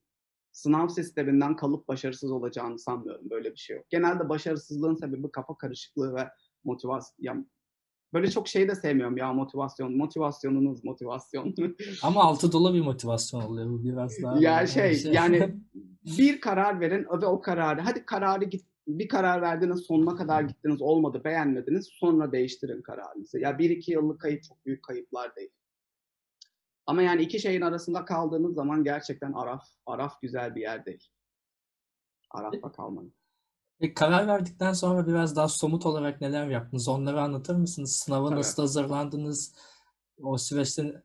sınav 0.54 0.88
sisteminden 0.88 1.56
kalıp 1.56 1.88
başarısız 1.88 2.32
olacağını 2.32 2.80
sanmıyorum. 2.80 3.30
Böyle 3.30 3.52
bir 3.52 3.58
şey 3.58 3.76
yok. 3.76 3.86
Genelde 3.90 4.30
başarısızlığın 4.30 4.96
sebebi 4.96 5.32
kafa 5.32 5.58
karışıklığı 5.58 6.16
ve 6.16 6.30
motivasyon. 6.64 7.50
Böyle 8.14 8.32
çok 8.32 8.48
şey 8.48 8.68
de 8.68 8.76
sevmiyorum 8.76 9.18
ya 9.18 9.34
motivasyon. 9.34 9.98
Motivasyonunuz 9.98 10.84
motivasyon. 10.84 11.56
Ama 12.04 12.24
altı 12.24 12.52
dolu 12.52 12.74
bir 12.74 12.82
motivasyon 12.82 13.42
oluyor 13.42 13.70
bu 13.70 13.84
biraz 13.84 14.22
daha. 14.24 14.40
ya 14.40 14.68
şey 14.68 15.04
yani 15.12 15.56
bir 16.18 16.42
karar 16.42 16.80
verin 16.80 17.08
ve 17.22 17.26
o 17.26 17.42
kararı 17.42 17.82
hadi 17.82 18.06
kararı 18.06 18.46
git 18.46 18.66
bir 18.88 19.08
karar 19.08 19.42
verdiniz 19.42 19.80
sonuna 19.80 20.16
kadar 20.16 20.42
gittiniz 20.42 20.82
olmadı 20.82 21.22
beğenmediniz 21.24 21.90
sonra 21.92 22.32
değiştirin 22.32 22.82
kararınızı. 22.82 23.40
Ya 23.40 23.60
bir 23.60 23.70
iki 23.70 23.92
yıllık 23.92 24.22
kayıp 24.22 24.44
çok 24.44 24.66
büyük 24.66 24.84
kayıplar 24.84 25.36
değil. 25.36 25.50
Ama 26.86 27.02
yani 27.02 27.22
iki 27.22 27.40
şeyin 27.40 27.62
arasında 27.62 28.06
kaldığınız 28.06 28.56
zaman 28.56 28.84
gerçekten 28.84 29.34
Araf, 29.34 29.64
Araf 29.86 30.22
güzel 30.22 30.56
bir 30.56 30.62
yer 30.62 30.86
değil. 30.86 31.08
Araf'ta 32.32 32.72
kalmanın. 32.72 33.14
E, 33.80 33.94
karar 33.94 34.28
verdikten 34.28 34.74
sonra 34.74 35.08
biraz 35.08 35.36
daha 35.36 35.48
somut 35.48 35.86
olarak 35.86 36.22
neler 36.22 36.48
yaptınız? 36.48 36.88
Onları 36.88 37.22
anlatır 37.22 37.56
mısınız? 37.56 37.96
Sınava 37.96 38.30
Tabii. 38.30 38.40
nasıl 38.40 38.64
hazırlandınız? 38.64 39.56
O 40.22 40.38
süreçte 40.38 41.04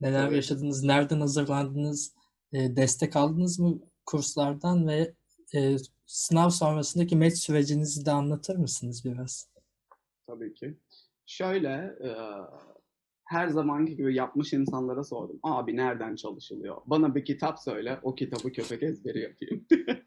neler 0.00 0.26
Tabii. 0.26 0.36
yaşadınız? 0.36 0.84
Nereden 0.84 1.20
hazırlandınız? 1.20 2.14
E, 2.52 2.76
destek 2.76 3.16
aldınız 3.16 3.58
mı 3.58 3.78
kurslardan 4.06 4.88
ve 4.88 5.14
e, 5.54 5.76
sınav 6.06 6.50
sonrasındaki 6.50 7.16
met 7.16 7.38
sürecinizi 7.38 8.06
de 8.06 8.10
anlatır 8.10 8.56
mısınız 8.56 9.04
biraz? 9.04 9.50
Tabii 10.26 10.54
ki. 10.54 10.78
Şöyle, 11.26 11.96
e, 12.00 12.10
her 13.26 13.48
zamanki 13.48 13.96
gibi 13.96 14.14
yapmış 14.14 14.52
insanlara 14.52 15.04
sordum. 15.04 15.38
Abi 15.42 15.76
nereden 15.76 16.16
çalışılıyor? 16.16 16.76
Bana 16.86 17.14
bir 17.14 17.24
kitap 17.24 17.60
söyle, 17.60 18.00
o 18.02 18.14
kitabı 18.14 18.52
köpek 18.52 18.82
ezberi 18.82 19.20
yapayım. 19.20 19.66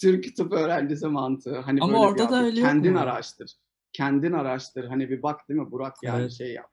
Türk 0.00 0.36
tıp 0.36 0.52
öğrencisi 0.52 1.06
mantığı. 1.06 1.58
Hani 1.58 1.80
Ama 1.82 1.92
böyle 1.92 2.02
bir 2.02 2.08
orada 2.22 2.32
da 2.32 2.44
öyle 2.44 2.60
Kendin 2.60 2.92
mu? 2.92 2.98
araştır. 2.98 3.56
Kendin 3.92 4.32
araştır. 4.32 4.84
Hani 4.84 5.10
bir 5.10 5.22
bak 5.22 5.48
değil 5.48 5.60
mi 5.60 5.70
Burak 5.70 5.94
yani 6.02 6.20
Evet. 6.20 6.32
şey 6.32 6.52
yap. 6.52 6.70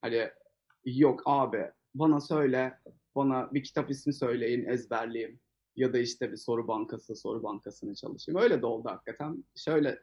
Hani 0.00 0.28
yok 0.84 1.22
abi 1.26 1.70
bana 1.94 2.20
söyle, 2.20 2.78
bana 3.14 3.54
bir 3.54 3.64
kitap 3.64 3.90
ismi 3.90 4.12
söyleyin, 4.14 4.64
ezberleyeyim. 4.64 5.40
Ya 5.76 5.92
da 5.92 5.98
işte 5.98 6.32
bir 6.32 6.36
soru 6.36 6.68
bankası, 6.68 7.16
soru 7.16 7.42
bankasını 7.42 7.94
çalışayım. 7.94 8.40
Öyle 8.40 8.62
de 8.62 8.66
oldu 8.66 8.88
hakikaten. 8.88 9.44
Şöyle, 9.56 9.98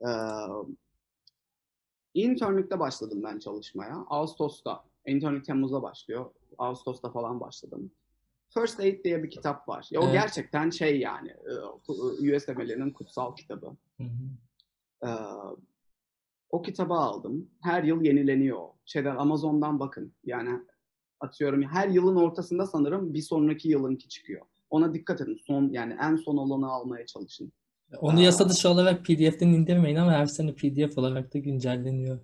e, 0.00 0.10
internlükte 2.14 2.78
başladım 2.78 3.20
ben 3.24 3.38
çalışmaya. 3.38 3.96
Ağustos'ta. 4.08 4.84
Internlük 5.06 5.44
Temmuz'da 5.44 5.82
başlıyor. 5.82 6.30
Ağustos'ta 6.58 7.10
falan 7.10 7.40
başladım. 7.40 7.90
First 8.54 8.80
Aid 8.80 9.04
diye 9.04 9.22
bir 9.22 9.30
kitap 9.30 9.68
var. 9.68 9.88
Ya 9.90 10.00
o 10.00 10.04
Evet. 10.04 10.12
gerçekten 10.12 10.70
şey 10.70 11.00
yani, 11.00 11.28
e, 11.30 12.36
USMLE'nin 12.36 12.90
kutsal 12.90 13.36
kitabı. 13.36 13.66
Hı 13.96 14.04
hı. 14.04 14.08
Ee, 15.06 15.08
o 16.50 16.62
kitabı 16.62 16.94
aldım. 16.94 17.50
Her 17.62 17.82
yıl 17.84 18.02
yenileniyor. 18.02 18.68
Şeyden 18.84 19.16
Amazon'dan 19.16 19.80
bakın. 19.80 20.12
Yani 20.24 20.60
atıyorum 21.20 21.62
her 21.62 21.88
yılın 21.88 22.16
ortasında 22.16 22.66
sanırım 22.66 23.14
bir 23.14 23.22
sonraki 23.22 23.68
yılınki 23.68 24.08
çıkıyor. 24.08 24.46
Ona 24.70 24.94
dikkat 24.94 25.20
edin. 25.20 25.38
Son 25.46 25.68
yani 25.72 25.96
en 26.02 26.16
son 26.16 26.36
olanı 26.36 26.70
almaya 26.70 27.06
çalışın. 27.06 27.52
Onu 27.98 28.20
yasa 28.20 28.48
dışı 28.48 28.68
olarak 28.68 29.04
PDF'den 29.04 29.48
indirmeyin 29.48 29.96
ama 29.96 30.12
her 30.12 30.26
sene 30.26 30.54
PDF 30.54 30.98
olarak 30.98 31.34
da 31.34 31.38
güncelleniyor. 31.38 32.18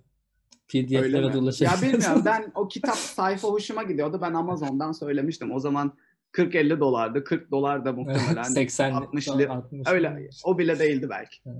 PDF'lere 0.67 1.21
mi? 1.27 1.33
Ya 1.61 1.71
bilmiyorum 1.81 2.21
ben 2.25 2.51
o 2.55 2.67
kitap 2.67 2.95
sayfa 2.95 3.47
hoşuma 3.47 3.83
gidiyordu. 3.83 4.19
Ben 4.21 4.33
Amazon'dan 4.33 4.91
söylemiştim. 4.91 5.51
O 5.51 5.59
zaman 5.59 5.93
40-50 6.33 6.79
dolardı. 6.79 7.23
40 7.23 7.51
dolar 7.51 7.85
da 7.85 7.91
muhtemelen 7.93 8.43
80 8.43 8.91
60 8.91 9.27
li- 9.29 9.49
60 9.49 9.87
öyle 9.87 10.29
o 10.45 10.57
bile 10.57 10.79
değildi 10.79 11.07
belki. 11.09 11.37
Evet. 11.45 11.57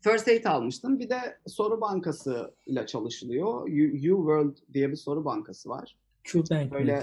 First 0.00 0.28
Aid 0.28 0.44
almıştım. 0.44 0.98
Bir 0.98 1.10
de 1.10 1.38
soru 1.46 1.80
bankası 1.80 2.54
ile 2.66 2.86
çalışılıyor. 2.86 3.62
U, 3.68 4.00
World 4.00 4.56
diye 4.74 4.90
bir 4.90 4.96
soru 4.96 5.24
bankası 5.24 5.68
var. 5.68 5.96
QBank 6.32 6.72
Böyle-? 6.72 7.00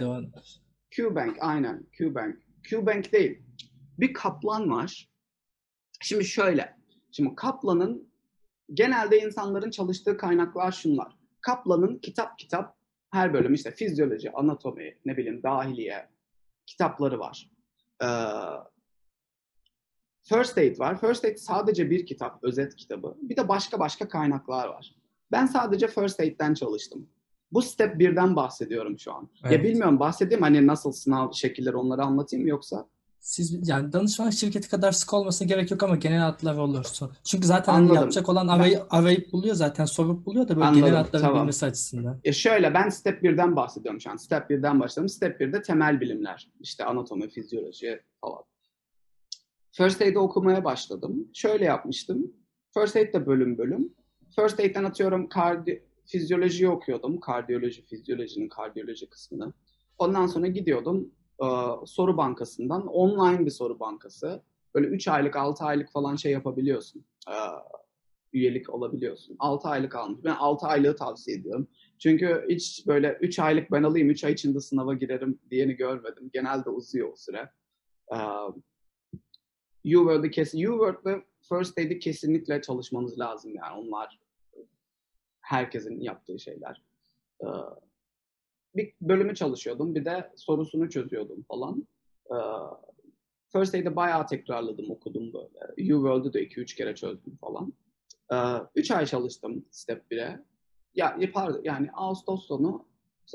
QBank 0.95 1.37
aynen 1.39 1.85
QBank. 1.97 2.35
QBank 2.69 3.11
değil. 3.13 3.41
Bir 3.99 4.13
Kaplan 4.13 4.69
var. 4.71 5.09
Şimdi 6.01 6.25
şöyle. 6.25 6.75
Şimdi 7.11 7.35
Kaplan'ın 7.35 8.07
genelde 8.73 9.19
insanların 9.19 9.69
çalıştığı 9.71 10.17
kaynaklar 10.17 10.71
şunlar. 10.71 11.15
Kaplan'ın 11.41 11.97
kitap 11.97 12.39
kitap 12.39 12.75
her 13.11 13.33
bölüm 13.33 13.53
işte 13.53 13.71
fizyoloji, 13.71 14.31
anatomi, 14.31 14.97
ne 15.05 15.17
bileyim 15.17 15.43
dahiliye 15.43 16.09
kitapları 16.65 17.19
var. 17.19 17.49
Ee, 18.03 18.07
First 20.23 20.57
Aid 20.57 20.79
var. 20.79 21.01
First 21.01 21.25
Aid 21.25 21.37
sadece 21.37 21.89
bir 21.89 22.05
kitap, 22.05 22.43
özet 22.43 22.75
kitabı. 22.75 23.15
Bir 23.21 23.37
de 23.37 23.47
başka 23.47 23.79
başka 23.79 24.07
kaynaklar 24.07 24.67
var. 24.67 24.95
Ben 25.31 25.45
sadece 25.45 25.87
First 25.87 26.19
Aid'den 26.19 26.53
çalıştım. 26.53 27.09
Bu 27.51 27.61
step 27.61 27.95
1'den 28.01 28.35
bahsediyorum 28.35 28.99
şu 28.99 29.13
an. 29.13 29.29
Ya 29.43 29.51
Evet. 29.51 29.63
bilmiyorum 29.63 29.99
bahsedeyim 29.99 30.41
hani 30.41 30.67
nasıl 30.67 30.91
sınav 30.91 31.31
şekilleri 31.31 31.75
onları 31.75 32.01
anlatayım 32.01 32.47
yoksa? 32.47 32.87
Siz 33.25 33.69
yani 33.69 33.93
danışmanlık 33.93 34.33
şirketi 34.33 34.69
kadar 34.69 34.91
sık 34.91 35.13
olmasına 35.13 35.47
gerek 35.47 35.71
yok 35.71 35.83
ama 35.83 35.95
genel 35.95 36.19
hatlar 36.19 36.57
olursun. 36.57 37.11
Çünkü 37.23 37.47
zaten 37.47 37.73
hani 37.73 37.81
Anladım. 37.81 38.01
yapacak 38.01 38.29
olan 38.29 38.47
arayıp, 38.47 38.81
arayıp 38.89 39.33
buluyor 39.33 39.55
zaten 39.55 39.85
sorup 39.85 40.25
buluyor 40.25 40.47
da 40.47 40.55
böyle 40.55 40.65
Anladım, 40.65 40.85
genel 40.85 40.97
hatları 40.97 41.23
tamam. 41.23 41.39
bilmesi 41.39 41.65
açısından. 41.65 42.19
E 42.23 42.33
şöyle 42.33 42.73
ben 42.73 42.89
step 42.89 43.23
1'den 43.23 43.55
bahsediyorum 43.55 44.01
şu 44.01 44.11
an. 44.11 44.15
Step 44.15 44.49
1'den 44.49 44.79
başladım. 44.79 45.09
Step 45.09 45.41
1'de 45.41 45.61
temel 45.61 46.01
bilimler. 46.01 46.51
İşte 46.59 46.85
anatomi, 46.85 47.29
fizyoloji 47.29 48.01
falan. 48.21 48.43
First 49.71 50.01
Aid'i 50.01 50.19
okumaya 50.19 50.63
başladım. 50.63 51.27
Şöyle 51.33 51.65
yapmıştım. 51.65 52.33
First 52.73 52.95
Aid 52.95 53.13
de 53.13 53.25
bölüm 53.25 53.57
bölüm. 53.57 53.93
First 54.35 54.59
Aid'den 54.59 54.83
atıyorum 54.83 55.29
kardi 55.29 55.85
fizyolojiyi 56.05 56.69
okuyordum. 56.69 57.19
Kardiyoloji, 57.19 57.85
fizyolojinin 57.85 58.49
kardiyoloji 58.49 59.09
kısmını. 59.09 59.53
Ondan 59.97 60.27
sonra 60.27 60.47
gidiyordum 60.47 61.11
e, 61.43 61.47
soru 61.85 62.17
bankasından. 62.17 62.87
Online 62.87 63.45
bir 63.45 63.51
soru 63.51 63.79
bankası. 63.79 64.43
Böyle 64.75 64.87
3 64.87 65.07
aylık, 65.07 65.35
6 65.35 65.63
aylık 65.63 65.91
falan 65.91 66.15
şey 66.15 66.31
yapabiliyorsun. 66.31 67.05
E, 67.29 67.35
üyelik 68.33 68.69
olabiliyorsun. 68.69 69.35
6 69.39 69.67
aylık 69.67 69.95
almış. 69.95 70.19
Ben 70.23 70.35
6 70.35 70.67
aylığı 70.67 70.95
tavsiye 70.95 71.37
ediyorum. 71.37 71.67
Çünkü 71.99 72.45
hiç 72.49 72.87
böyle 72.87 73.17
3 73.21 73.39
aylık 73.39 73.71
ben 73.71 73.83
alayım, 73.83 74.09
3 74.09 74.23
ay 74.23 74.33
içinde 74.33 74.59
sınava 74.59 74.93
girerim 74.93 75.39
diyeni 75.51 75.73
görmedim. 75.73 76.29
Genelde 76.33 76.69
uzuyor 76.69 77.13
o 77.13 77.15
süre. 77.15 77.49
Ee, 78.11 78.17
U-Word'ı 79.97 80.29
kes, 80.29 80.53
U-Word 80.53 81.05
ve 81.05 81.23
First 81.49 81.77
Aid'i 81.77 81.99
kesinlikle 81.99 82.61
çalışmanız 82.61 83.19
lazım 83.19 83.55
yani. 83.55 83.79
Onlar 83.79 84.19
herkesin 85.41 86.01
yaptığı 86.01 86.39
şeyler. 86.39 86.81
Ee, 87.41 87.47
bir 88.75 88.93
bölümü 89.01 89.35
çalışıyordum, 89.35 89.95
bir 89.95 90.05
de 90.05 90.31
sorusunu 90.35 90.89
çözüyordum 90.89 91.45
falan. 91.47 91.87
Ee, 92.31 92.35
First 93.53 93.75
Aid'i 93.75 93.95
bayağı 93.95 94.27
tekrarladım, 94.27 94.91
okudum 94.91 95.33
böyle. 95.33 95.93
U-World'u 95.93 96.33
da 96.33 96.39
2-3 96.39 96.75
kere 96.75 96.95
çözdüm 96.95 97.37
falan. 97.41 97.73
3 98.75 98.91
ay 98.91 99.05
çalıştım 99.05 99.65
Step 99.71 100.11
1'e. 100.11 100.39
Ya 100.95 101.17
pardon 101.33 101.61
yani 101.63 101.89
Ağustos 101.93 102.47
sonu 102.47 102.85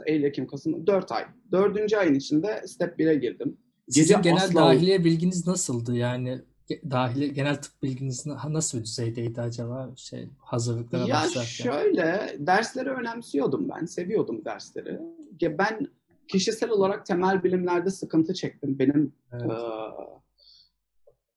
Eylül, 0.06 0.24
Ekim, 0.24 0.46
Kasım 0.46 0.86
4 0.86 1.12
ay. 1.12 1.24
Dördüncü 1.52 1.96
ayın 1.96 2.14
içinde 2.14 2.62
Step 2.66 3.00
1'e 3.00 3.14
girdim. 3.14 3.56
Sizin 3.88 4.22
genel 4.22 4.44
asla- 4.44 4.54
dahiliye 4.54 5.04
bilginiz 5.04 5.46
nasıldı? 5.46 5.96
Yani 5.96 6.42
dahiliye 6.90 7.28
genel 7.28 7.62
tıp 7.62 7.82
bilginiz 7.82 8.26
na- 8.26 8.52
nasıl 8.52 8.78
bir 8.78 8.84
düzeydeydi 8.84 9.40
acaba 9.40 9.90
şey 9.96 10.28
hazırlıklara 10.38 11.06
Ya 11.06 11.14
başlarken? 11.16 11.40
şöyle 11.44 12.36
dersleri 12.38 12.90
önemsiyordum 12.90 13.68
ben. 13.68 13.84
Seviyordum 13.84 14.44
dersleri. 14.44 15.00
Ya 15.40 15.58
ben 15.58 15.88
kişisel 16.28 16.70
olarak 16.70 17.06
temel 17.06 17.42
bilimlerde 17.44 17.90
sıkıntı 17.90 18.34
çektim. 18.34 18.78
Benim 18.78 19.12
Evet. 19.32 19.44
eee, 19.50 19.58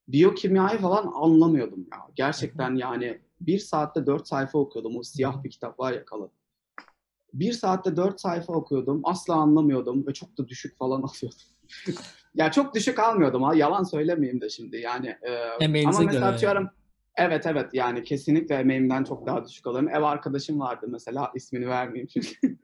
biyokimyayı 0.08 0.78
falan 0.78 1.12
anlamıyordum 1.14 1.86
ya. 1.92 1.98
Gerçekten 2.14 2.74
yani 2.74 3.20
bir 3.40 3.58
saatte 3.58 4.06
dört 4.06 4.28
sayfa 4.28 4.58
okuyordum. 4.58 4.96
O 4.96 5.02
siyah 5.02 5.44
bir 5.44 5.50
kitap 5.50 5.80
var 5.80 5.92
ya 5.92 6.04
kalın. 6.04 6.30
bir 7.32 7.52
saatte 7.52 7.96
dört 7.96 8.20
sayfa 8.20 8.52
okuyordum. 8.52 9.00
Asla 9.04 9.34
anlamıyordum 9.34 10.06
ve 10.06 10.12
çok 10.12 10.38
da 10.38 10.48
düşük 10.48 10.78
falan 10.78 11.02
alıyordum. 11.02 11.38
Ya 12.34 12.50
çok 12.50 12.74
düşük 12.74 12.98
almıyordum 12.98 13.42
ha. 13.42 13.54
Yalan 13.54 13.82
söylemeyeyim 13.82 14.40
de 14.40 14.48
şimdi 14.48 14.76
yani. 14.76 15.06
E, 15.06 15.64
Emeğinize 15.64 15.98
ama 15.98 16.06
mesela 16.06 16.26
göre. 16.26 16.34
atıyorum 16.34 16.70
Evet 17.16 17.46
evet 17.46 17.66
yani 17.72 18.04
kesinlikle 18.04 18.54
emeğimden 18.54 19.04
çok 19.04 19.26
daha 19.26 19.44
düşük 19.48 19.66
alıyorum. 19.66 19.88
Ev 19.88 20.02
arkadaşım 20.02 20.60
vardı 20.60 20.86
mesela 20.88 21.32
ismini 21.34 21.68
vermeyeyim 21.68 22.08
çünkü. 22.08 22.58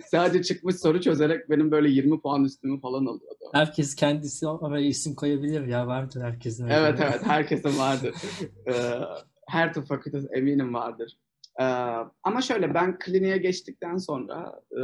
Sadece 0.06 0.42
çıkmış 0.42 0.76
soru 0.76 1.00
çözerek 1.00 1.50
benim 1.50 1.70
böyle 1.70 1.88
20 1.88 2.20
puan 2.20 2.44
üstümü 2.44 2.80
falan 2.80 3.06
alıyordu. 3.06 3.44
Herkes 3.52 3.94
kendisi 3.94 4.46
oraya 4.46 4.86
isim 4.86 5.14
koyabilir 5.14 5.66
ya 5.66 5.86
vardır 5.86 6.22
herkesin. 6.22 6.64
öyle. 6.64 6.74
Evet 6.74 7.00
evet 7.00 7.20
herkesin 7.26 7.78
vardır. 7.78 8.14
Ee, 8.68 8.72
her 9.48 9.72
tıp 9.74 9.86
fakültesi 9.86 10.28
eminim 10.32 10.74
vardır. 10.74 11.18
Ee, 11.60 11.64
ama 12.22 12.42
şöyle 12.42 12.74
ben 12.74 12.98
kliniğe 12.98 13.36
geçtikten 13.36 13.96
sonra 13.96 14.60
e, 14.72 14.80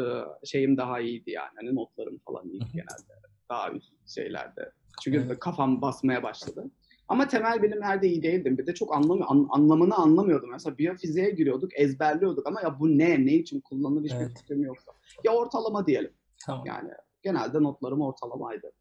şeyim 0.46 0.76
daha 0.76 1.00
iyiydi 1.00 1.30
yani. 1.30 1.52
Hani 1.56 1.74
notlarım 1.74 2.18
falan 2.26 2.48
iyiydi 2.48 2.66
genelde. 2.72 3.31
Daha 3.48 3.72
üst 3.72 4.08
şeylerde. 4.14 4.72
Çünkü 5.02 5.24
Evet. 5.26 5.38
kafam 5.40 5.82
basmaya 5.82 6.22
başladı. 6.22 6.70
Ama 7.08 7.28
temel 7.28 7.62
bilimlerde 7.62 8.08
iyi 8.08 8.22
değildim. 8.22 8.58
Bir 8.58 8.66
de 8.66 8.74
çok 8.74 8.94
anlamı, 8.96 9.24
an- 9.26 9.46
anlamını 9.50 9.94
anlamıyordum. 9.94 10.50
Mesela 10.50 10.78
biyofiziğe 10.78 11.30
giriyorduk, 11.30 11.70
ezberliyorduk 11.80 12.46
ama 12.46 12.60
ya 12.62 12.80
bu 12.80 12.98
ne, 12.98 13.26
ne 13.26 13.34
için 13.34 13.60
kullanılır 13.60 14.04
hiçbir 14.04 14.16
Evet. 14.16 14.38
fikrim 14.40 14.62
yoktu. 14.62 14.92
Ya 15.24 15.32
ortalama 15.32 15.86
diyelim. 15.86 16.12
Tamam. 16.46 16.66
Yani 16.66 16.90
genelde 17.22 17.62
notlarım 17.62 18.00
ortalamaydı. 18.00 18.72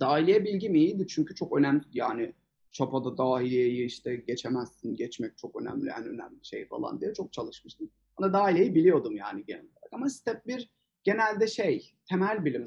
Dahiliye 0.00 0.44
bilgim 0.44 0.74
iyiydi 0.74 1.06
çünkü 1.06 1.34
çok 1.34 1.56
önemli 1.58 1.82
yani 1.92 2.32
Çapa'da 2.72 3.18
dahiliyeyi 3.18 3.84
işte 3.86 4.16
geçemezsin, 4.16 4.96
geçmek 4.96 5.38
çok 5.38 5.60
önemli, 5.62 5.90
en 5.98 6.04
önemli 6.04 6.38
şey 6.44 6.68
falan 6.68 7.00
diye 7.00 7.14
çok 7.14 7.32
çalışmıştım. 7.32 7.90
Ama 8.16 8.32
dahiliyeyi 8.32 8.74
biliyordum 8.74 9.16
yani 9.16 9.44
genel 9.46 9.60
olarak. 9.62 9.92
Ama 9.92 10.08
step 10.10 10.46
1 10.46 10.70
genelde 11.04 11.46
şey, 11.46 11.92
temel 12.08 12.44
bilim 12.44 12.64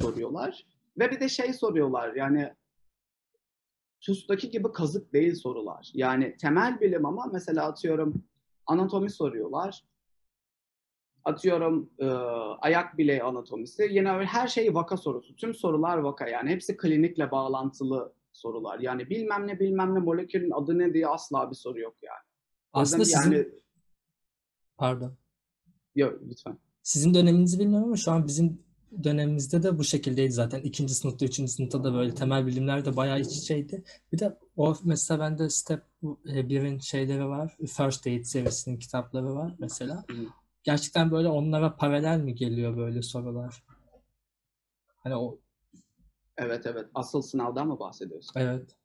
soruyorlar. 0.00 0.66
Ve 0.98 1.10
bir 1.10 1.20
de 1.20 1.28
şey 1.28 1.52
soruyorlar 1.52 2.14
yani 2.14 2.54
TUS'taki 4.00 4.50
gibi 4.50 4.72
kazık 4.72 5.12
değil 5.12 5.34
sorular. 5.34 5.90
Yani 5.94 6.36
temel 6.36 6.80
bilim 6.80 7.06
ama 7.06 7.26
mesela 7.32 7.66
atıyorum 7.66 8.24
anatomi 8.66 9.10
soruyorlar. 9.10 9.84
Atıyorum 11.24 11.90
e, 11.98 12.06
ayak 12.60 12.98
bileği 12.98 13.22
anatomisi. 13.22 13.88
Yine 13.90 14.08
her 14.08 14.48
şey 14.48 14.74
vaka 14.74 14.96
sorusu. 14.96 15.36
Tüm 15.36 15.54
sorular 15.54 15.98
vaka 15.98 16.28
yani. 16.28 16.50
Hepsi 16.50 16.76
klinikle 16.76 17.30
bağlantılı 17.30 18.12
sorular. 18.32 18.78
Yani 18.78 19.10
bilmem 19.10 19.46
ne 19.46 19.60
bilmem 19.60 19.94
ne 19.94 19.98
molekülün 19.98 20.50
adı 20.50 20.78
ne 20.78 20.94
diye 20.94 21.06
asla 21.06 21.50
bir 21.50 21.56
soru 21.56 21.80
yok 21.80 21.96
yani. 22.02 22.24
Aslında 22.72 23.04
sizin 23.04 23.32
yani 23.32 23.48
pardon. 24.76 25.16
yok 25.94 26.20
lütfen. 26.22 26.58
Sizin 26.82 27.14
döneminizi 27.14 27.58
bilmiyorum 27.58 27.86
ama 27.86 27.96
şu 27.96 28.12
an 28.12 28.26
bizim 28.26 28.62
dönemimizde 29.04 29.62
de 29.62 29.78
bu 29.78 29.84
şekildeydi 29.84 30.32
zaten. 30.32 30.60
İkinci 30.60 30.94
sınıfta, 30.94 31.26
üçüncü 31.26 31.52
sınıfta 31.52 31.84
da 31.84 31.94
böyle 31.94 32.14
temel 32.14 32.46
bilimler 32.46 32.84
de 32.84 32.96
bayağı 32.96 33.20
iç 33.20 33.36
içeydi. 33.36 33.84
Bir 34.12 34.18
de 34.18 34.38
o 34.56 34.76
mesela 34.84 35.20
bende 35.20 35.50
Step 35.50 35.82
1'in 36.02 36.78
şeyleri 36.78 37.28
var. 37.28 37.56
First 37.58 38.06
Aid 38.06 38.24
serisinin 38.24 38.78
kitapları 38.78 39.34
var 39.34 39.54
mesela. 39.58 40.04
Gerçekten 40.64 41.10
böyle 41.10 41.28
onlara 41.28 41.76
paralel 41.76 42.20
mi 42.20 42.34
geliyor 42.34 42.76
böyle 42.76 43.02
sorular? 43.02 43.62
Hani 44.96 45.16
o 45.16 45.38
Evet 46.36 46.66
evet. 46.66 46.86
Asıl 46.94 47.22
sınavdan 47.22 47.68
mı 47.68 47.78
bahsediyorsun? 47.78 48.40
evet. 48.40 48.76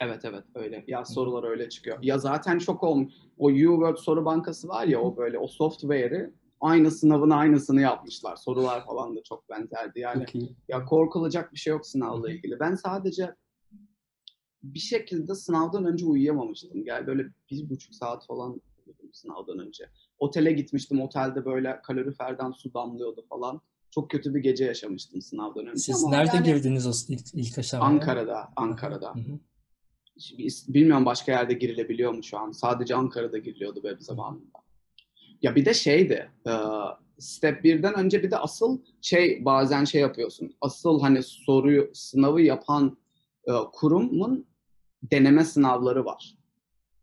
Evet 0.00 0.24
evet 0.24 0.44
öyle. 0.54 0.84
Ya 0.86 1.04
sorular 1.04 1.44
öyle 1.44 1.68
çıkıyor. 1.68 1.98
Ya 2.02 2.18
zaten 2.18 2.58
çok 2.58 2.82
olmuş. 2.82 3.12
O 3.38 3.46
U-Word 3.46 3.96
soru 3.96 4.24
bankası 4.24 4.68
var 4.68 4.86
ya 4.86 5.00
o 5.00 5.16
böyle 5.16 5.38
o 5.38 5.46
software'i 5.46 6.30
aynı 6.62 6.90
sınavın 6.90 7.30
aynısını 7.30 7.80
yapmışlar. 7.80 8.36
Sorular 8.36 8.86
falan 8.86 9.16
da 9.16 9.22
çok 9.22 9.50
benzerdi. 9.50 10.00
Yani 10.00 10.26
Çok 10.26 10.34
iyi. 10.34 10.56
ya 10.68 10.84
korkulacak 10.84 11.52
bir 11.52 11.58
şey 11.58 11.70
yok 11.70 11.86
sınavla 11.86 12.32
ilgili. 12.32 12.60
Ben 12.60 12.74
sadece 12.74 13.34
bir 14.62 14.78
şekilde 14.78 15.34
sınavdan 15.34 15.84
önce 15.84 16.06
uyuyamamıştım. 16.06 16.86
Yani 16.86 17.06
böyle 17.06 17.22
bir 17.50 17.70
buçuk 17.70 17.94
saat 17.94 18.26
falan 18.26 18.60
sınavdan 19.12 19.58
önce. 19.58 19.84
Otele 20.18 20.52
gitmiştim. 20.52 21.00
Otelde 21.00 21.44
böyle 21.44 21.80
kaloriferden 21.82 22.50
su 22.50 22.74
damlıyordu 22.74 23.26
falan. 23.28 23.60
Çok 23.90 24.10
kötü 24.10 24.34
bir 24.34 24.40
gece 24.40 24.64
yaşamıştım 24.64 25.22
sınavdan 25.22 25.66
önce. 25.66 25.78
Siz 25.78 26.04
ama 26.04 26.16
nerede 26.16 26.36
yani 26.36 26.46
girdiniz 26.46 26.86
o 26.86 27.12
ilk, 27.12 27.34
ilk 27.34 27.58
aşamaya? 27.58 27.86
Ankara'da, 27.86 28.48
Ankara'da. 28.56 29.14
Hı 29.14 29.18
hı. 29.18 29.38
Şimdi 30.18 30.48
Bilmiyorum 30.68 31.06
başka 31.06 31.32
yerde 31.32 31.54
girilebiliyor 31.54 32.12
mu 32.12 32.22
şu 32.22 32.38
an? 32.38 32.52
Sadece 32.52 32.94
Ankara'da 32.94 33.38
giriliyordu 33.38 33.80
benim 33.84 34.00
zamanımda. 34.00 34.61
Ya 35.42 35.54
bir 35.54 35.64
de 35.64 35.74
şeydi, 35.74 36.30
e, 36.46 36.52
step 37.18 37.64
1'den 37.64 37.94
önce 37.94 38.22
bir 38.22 38.30
de 38.30 38.38
asıl 38.38 38.78
şey 39.00 39.44
bazen 39.44 39.84
şey 39.84 40.00
yapıyorsun. 40.00 40.56
Asıl 40.60 41.00
hani 41.00 41.22
soruyu, 41.22 41.90
sınavı 41.94 42.42
yapan 42.42 42.98
e, 43.48 43.52
kurumun 43.72 44.46
deneme 45.02 45.44
sınavları 45.44 46.04
var. 46.04 46.34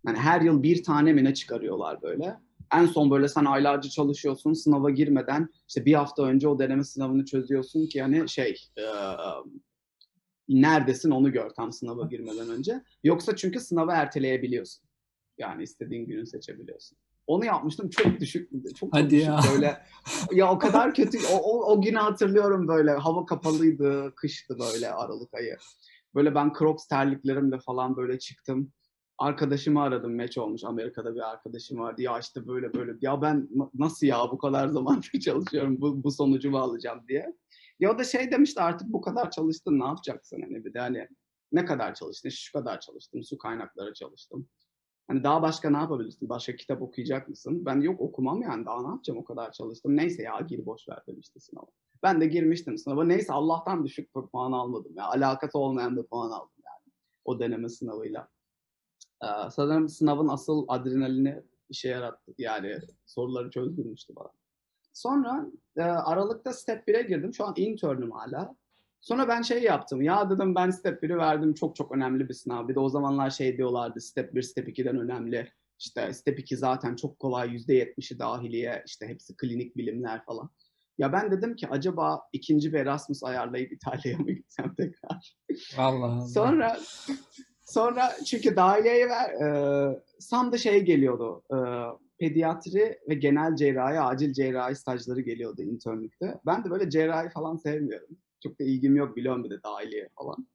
Yani 0.07 0.17
her 0.17 0.41
yıl 0.41 0.63
bir 0.63 0.83
tane 0.83 1.13
mi 1.13 1.23
ne 1.23 1.33
çıkarıyorlar 1.33 2.01
böyle. 2.01 2.39
En 2.73 2.85
son 2.85 3.11
böyle 3.11 3.27
sen 3.27 3.45
aylarca 3.45 3.89
çalışıyorsun 3.89 4.53
sınava 4.53 4.89
girmeden 4.89 5.49
işte 5.67 5.85
bir 5.85 5.93
hafta 5.93 6.23
önce 6.23 6.47
o 6.47 6.59
deneme 6.59 6.83
sınavını 6.83 7.25
çözüyorsun 7.25 7.87
ki 7.87 8.01
hani 8.01 8.29
şey 8.29 8.55
e, 8.77 8.83
neredesin 10.49 11.11
onu 11.11 11.31
gör 11.31 11.49
tam 11.49 11.71
sınava 11.71 12.05
girmeden 12.05 12.49
önce. 12.49 12.83
Yoksa 13.03 13.35
çünkü 13.35 13.59
sınavı 13.59 13.91
erteleyebiliyorsun. 13.91 14.83
Yani 15.37 15.63
istediğin 15.63 16.05
günü 16.05 16.25
seçebiliyorsun. 16.25 16.97
Onu 17.29 17.45
yapmıştım 17.45 17.89
çok 17.89 18.19
düşük 18.19 18.51
çok, 18.51 18.75
çok 18.75 18.93
Hadi 18.93 19.09
düşük 19.09 19.27
ya. 19.27 19.39
böyle. 19.53 19.81
Ya 20.31 20.51
o 20.51 20.59
kadar 20.59 20.93
kötü 20.93 21.17
o, 21.33 21.37
o, 21.37 21.71
o 21.71 21.81
günü 21.81 21.97
hatırlıyorum 21.97 22.67
böyle 22.67 22.91
hava 22.91 23.25
kapalıydı 23.25 24.13
kıştı 24.15 24.59
böyle 24.59 24.91
Aralık 24.91 25.33
ayı. 25.33 25.57
Böyle 26.15 26.35
ben 26.35 26.53
Crocs 26.59 26.87
terliklerimle 26.87 27.59
falan 27.59 27.97
böyle 27.97 28.19
çıktım. 28.19 28.71
Arkadaşımı 29.17 29.81
aradım 29.81 30.15
meç 30.15 30.37
olmuş 30.37 30.63
Amerika'da 30.63 31.15
bir 31.15 31.29
arkadaşım 31.29 31.79
vardı. 31.79 32.01
Ya 32.01 32.19
işte 32.19 32.47
böyle 32.47 32.73
böyle 32.73 32.91
ya 33.01 33.21
ben 33.21 33.47
na- 33.55 33.71
nasıl 33.73 34.07
ya 34.07 34.19
bu 34.31 34.37
kadar 34.37 34.67
zamandır 34.67 35.11
çalışıyorum 35.25 35.81
bu, 35.81 36.03
bu 36.03 36.11
sonucu 36.11 36.51
mu 36.51 36.57
alacağım 36.57 37.01
diye. 37.07 37.33
Ya 37.79 37.91
o 37.91 37.97
da 37.99 38.03
şey 38.03 38.31
demişti 38.31 38.61
artık 38.61 38.87
bu 38.87 39.01
kadar 39.01 39.31
çalıştın 39.31 39.79
ne 39.79 39.85
yapacaksın 39.85 40.41
hani 40.41 40.65
bir 40.65 40.73
de 40.73 40.79
hani 40.79 41.07
ne 41.51 41.65
kadar 41.65 41.93
çalıştın 41.93 42.29
şu 42.29 42.51
kadar 42.53 42.79
çalıştım 42.79 43.23
su 43.23 43.37
kaynakları 43.37 43.93
çalıştım. 43.93 44.47
Hani 45.09 45.23
daha 45.23 45.41
başka 45.41 45.69
ne 45.69 45.77
yapabilirsin? 45.77 46.29
Başka 46.29 46.55
kitap 46.55 46.81
okuyacak 46.81 47.29
mısın? 47.29 47.65
Ben 47.65 47.81
yok 47.81 48.01
okumam 48.01 48.41
yani 48.41 48.65
daha 48.65 48.81
ne 48.81 48.87
yapacağım 48.87 49.19
o 49.19 49.23
kadar 49.23 49.51
çalıştım. 49.51 49.97
Neyse 49.97 50.23
ya 50.23 50.39
gir 50.39 50.65
boş 50.65 50.89
ver 50.89 50.99
demişti 51.07 51.39
sınava. 51.39 51.65
Ben 52.03 52.21
de 52.21 52.27
girmiştim 52.27 52.77
sınava. 52.77 53.03
Neyse 53.03 53.33
Allah'tan 53.33 53.85
düşük 53.85 54.15
bir 54.15 54.21
puan 54.21 54.51
almadım. 54.51 54.95
Ya. 54.95 55.05
Alakası 55.05 55.59
olmayan 55.59 55.97
bir 55.97 56.03
puan 56.03 56.31
aldım 56.31 56.63
yani. 56.65 56.93
O 57.25 57.39
deneme 57.39 57.69
sınavıyla. 57.69 58.27
Ee, 59.23 59.27
sanırım 59.51 59.89
sınavın 59.89 60.27
asıl 60.27 60.65
adrenalini 60.67 61.43
işe 61.69 61.89
yarattı. 61.89 62.33
Yani 62.37 62.79
soruları 63.05 63.49
çözdürmüştü 63.49 64.15
bana. 64.15 64.31
Sonra 64.93 65.47
e, 65.77 65.81
Aralık'ta 65.81 66.53
Step 66.53 66.87
1'e 66.87 67.01
girdim. 67.01 67.33
Şu 67.33 67.45
an 67.45 67.53
intern'üm 67.57 68.11
hala. 68.11 68.55
Sonra 69.01 69.27
ben 69.27 69.41
şey 69.41 69.63
yaptım. 69.63 70.01
Ya 70.01 70.29
dedim 70.29 70.55
ben 70.55 70.69
Step 70.69 71.03
1'i 71.03 71.17
verdim. 71.17 71.53
Çok 71.53 71.75
çok 71.75 71.91
önemli 71.91 72.29
bir 72.29 72.33
sınav. 72.33 72.67
Bir 72.67 72.75
de 72.75 72.79
o 72.79 72.89
zamanlar 72.89 73.29
şey 73.29 73.57
diyorlardı. 73.57 74.01
Step 74.01 74.35
1, 74.35 74.41
Step 74.41 74.67
2'den 74.67 74.97
önemli. 74.97 75.51
İşte 75.79 76.13
Step 76.13 76.39
2 76.39 76.57
zaten 76.57 76.95
çok 76.95 77.19
kolay. 77.19 77.49
%70'i 77.49 78.19
dahiliye. 78.19 78.83
işte 78.87 79.07
hepsi 79.07 79.37
klinik 79.37 79.77
bilimler 79.77 80.25
falan. 80.25 80.49
Ya 80.97 81.13
ben 81.13 81.31
dedim 81.31 81.55
ki 81.55 81.67
acaba 81.67 82.21
ikinci 82.33 82.73
bir 82.73 82.79
Erasmus 82.79 83.23
ayarlayıp 83.23 83.71
İtalya'ya 83.71 84.17
mı 84.17 84.31
gitsem 84.31 84.75
tekrar? 84.75 85.37
Allah 85.77 86.05
Allah. 86.05 86.27
Sonra 86.27 86.77
sonra 87.61 88.11
çünkü 88.25 88.55
dahiliyeye 88.55 89.09
ver, 89.09 89.29
e, 89.29 89.99
Sam 90.19 90.51
da 90.51 90.57
şey 90.57 90.81
geliyordu. 90.81 91.43
E, 91.53 91.57
pediatri 92.19 92.99
ve 93.09 93.13
genel 93.13 93.55
cerrahi, 93.55 93.99
acil 93.99 94.33
cerrahi 94.33 94.75
stajları 94.75 95.21
geliyordu 95.21 95.61
internlükte. 95.61 96.39
Ben 96.45 96.63
de 96.63 96.69
böyle 96.69 96.89
cerrahi 96.89 97.29
falan 97.29 97.55
sevmiyorum. 97.55 98.17
Çok 98.43 98.59
da 98.59 98.63
ilgim 98.63 98.95
yok 98.95 99.15
biliyorum 99.15 99.43
bir 99.43 99.49
de 99.49 99.63
dahiliye 99.63 100.09
falan. 100.17 100.47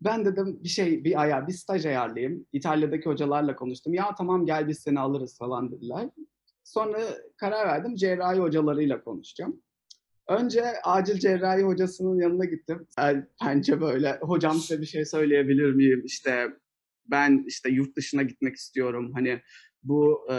Ben 0.00 0.24
dedim 0.24 0.60
bir 0.64 0.68
şey, 0.68 1.04
bir 1.04 1.20
ayar, 1.20 1.48
bir 1.48 1.52
staj 1.52 1.86
ayarlayayım. 1.86 2.46
İtalya'daki 2.52 3.08
hocalarla 3.08 3.56
konuştum. 3.56 3.94
Ya 3.94 4.14
tamam 4.18 4.46
gel 4.46 4.68
biz 4.68 4.78
seni 4.78 5.00
alırız 5.00 5.38
falan 5.38 5.72
dediler. 5.72 6.08
Sonra 6.64 6.98
karar 7.36 7.66
verdim 7.66 7.94
cerrahi 7.94 8.38
hocalarıyla 8.38 9.04
konuşacağım. 9.04 9.62
Önce 10.28 10.64
acil 10.84 11.18
cerrahi 11.18 11.62
hocasının 11.62 12.20
yanına 12.20 12.44
gittim. 12.44 12.86
El 12.98 13.26
pençe 13.40 13.80
böyle, 13.80 14.18
hocam 14.20 14.54
size 14.54 14.80
bir 14.80 14.86
şey 14.86 15.04
söyleyebilir 15.04 15.72
miyim? 15.72 16.02
İşte 16.04 16.48
ben 17.06 17.44
işte 17.46 17.70
yurt 17.70 17.96
dışına 17.96 18.22
gitmek 18.22 18.56
istiyorum. 18.56 19.12
Hani 19.14 19.40
bu 19.82 20.28
e, 20.30 20.34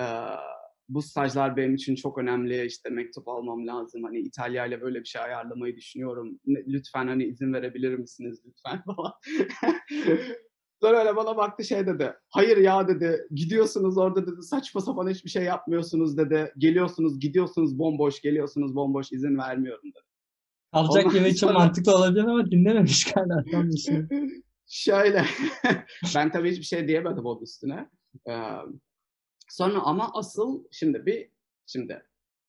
e, 0.00 0.06
bu 0.88 1.02
stajlar 1.02 1.56
benim 1.56 1.74
için 1.74 1.94
çok 1.94 2.18
önemli. 2.18 2.64
İşte 2.66 2.90
mektup 2.90 3.28
almam 3.28 3.66
lazım. 3.66 4.04
Hani 4.04 4.18
İtalya 4.18 4.66
ile 4.66 4.80
böyle 4.80 5.00
bir 5.00 5.04
şey 5.04 5.22
ayarlamayı 5.22 5.76
düşünüyorum. 5.76 6.40
Lütfen 6.46 7.06
hani 7.08 7.24
izin 7.24 7.52
verebilir 7.52 7.94
misiniz 7.94 8.42
lütfen 8.46 8.82
falan. 8.96 9.12
Sonra 10.82 10.98
öyle 10.98 11.16
bana 11.16 11.36
baktı 11.36 11.64
şey 11.64 11.86
dedi. 11.86 12.12
Hayır 12.28 12.56
ya 12.56 12.88
dedi. 12.88 13.20
Gidiyorsunuz 13.30 13.98
orada 13.98 14.26
dedi. 14.26 14.42
Saçma 14.42 14.80
sapan 14.80 15.08
hiçbir 15.10 15.30
şey 15.30 15.44
yapmıyorsunuz 15.44 16.16
dedi. 16.18 16.52
Geliyorsunuz 16.58 17.20
gidiyorsunuz 17.20 17.78
bomboş 17.78 18.20
geliyorsunuz 18.20 18.74
bomboş 18.76 19.12
izin 19.12 19.38
vermiyorum 19.38 19.90
dedi. 19.90 20.04
Alacak 20.72 21.06
Ondan 21.06 21.16
yeme 21.16 21.28
için 21.28 21.46
sonra- 21.46 21.58
mantıklı 21.58 21.92
olabilir 21.96 22.24
ama 22.24 22.50
dinlememiş 22.50 23.12
galiba. 23.12 23.76
Şey. 23.76 24.02
Şöyle. 24.66 25.24
ben 26.14 26.30
tabii 26.32 26.50
hiçbir 26.50 26.64
şey 26.64 26.88
diyemedim 26.88 27.24
onun 27.26 27.42
üstüne. 27.42 27.88
Ee, 28.28 28.32
sonra 29.48 29.80
ama 29.80 30.10
asıl 30.14 30.64
şimdi 30.70 31.06
bir 31.06 31.30
şimdi 31.66 32.02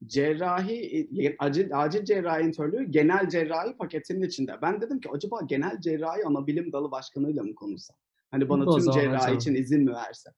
cerrahi 0.05 1.10
acil, 1.39 1.84
acil 1.84 2.05
cerrahi 2.05 2.43
internlüğü 2.43 2.91
genel 2.91 3.29
cerrahi 3.29 3.77
paketinin 3.77 4.27
içinde. 4.27 4.55
Ben 4.62 4.81
dedim 4.81 4.99
ki 4.99 5.10
acaba 5.13 5.39
genel 5.45 5.81
cerrahi 5.81 6.25
ana 6.25 6.47
bilim 6.47 6.71
dalı 6.71 6.91
başkanıyla 6.91 7.43
mı 7.43 7.55
konuşsam? 7.55 7.97
Hani 8.31 8.49
bana 8.49 8.65
O 8.65 8.79
tüm 8.79 8.91
cerrahi 8.91 9.36
için 9.36 9.55
izin 9.55 9.84
mi 9.84 9.93
verse? 9.93 10.29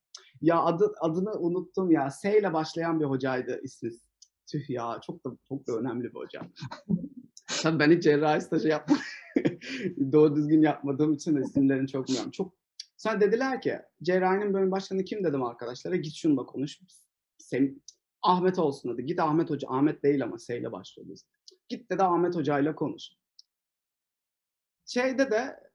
Ya 0.41 0.61
adı, 0.61 0.93
adını 0.99 1.33
unuttum 1.33 1.91
ya. 1.91 2.11
S 2.11 2.39
ile 2.39 2.53
başlayan 2.53 2.99
bir 2.99 3.05
hocaydı 3.05 3.59
ismi. 3.63 3.91
Tüh 4.51 4.69
ya 4.69 4.99
çok 5.05 5.25
da 5.25 5.29
çok 5.49 5.67
da 5.67 5.73
önemli 5.73 6.03
bir 6.03 6.15
hocam. 6.15 6.47
Tabii 7.61 7.79
ben 7.79 7.91
hiç 7.91 8.03
cerrahi 8.03 8.41
stajı 8.41 8.67
yapmadım. 8.67 9.03
Doğru 10.11 10.35
düzgün 10.35 10.61
yapmadığım 10.61 11.13
için 11.13 11.35
de 11.35 11.41
isimlerini 11.41 11.87
çok 11.87 12.07
bilmiyorum. 12.07 12.31
Çok 12.31 12.53
Sonra 12.97 13.21
dediler 13.21 13.61
ki 13.61 13.79
cerrahinin 14.03 14.53
bölüm 14.53 14.71
başkanı 14.71 15.03
kim 15.03 15.23
dedim 15.23 15.43
arkadaşlara 15.43 15.95
git 15.95 16.13
şununla 16.13 16.45
konuş. 16.45 16.79
Sen, 17.37 17.81
Ahmet 18.21 18.59
olsun 18.59 18.93
dedi. 18.93 19.05
Git 19.05 19.19
Ahmet 19.19 19.49
Hoca. 19.49 19.67
Ahmet 19.69 20.03
değil 20.03 20.23
ama 20.23 20.39
S 20.39 20.57
ile. 20.57 20.67
Git 21.69 21.91
dedi 21.91 22.03
Ahmet 22.03 22.35
Hoca'yla 22.35 22.75
konuş. 22.75 23.09
Şeyde 24.85 25.31
de 25.31 25.66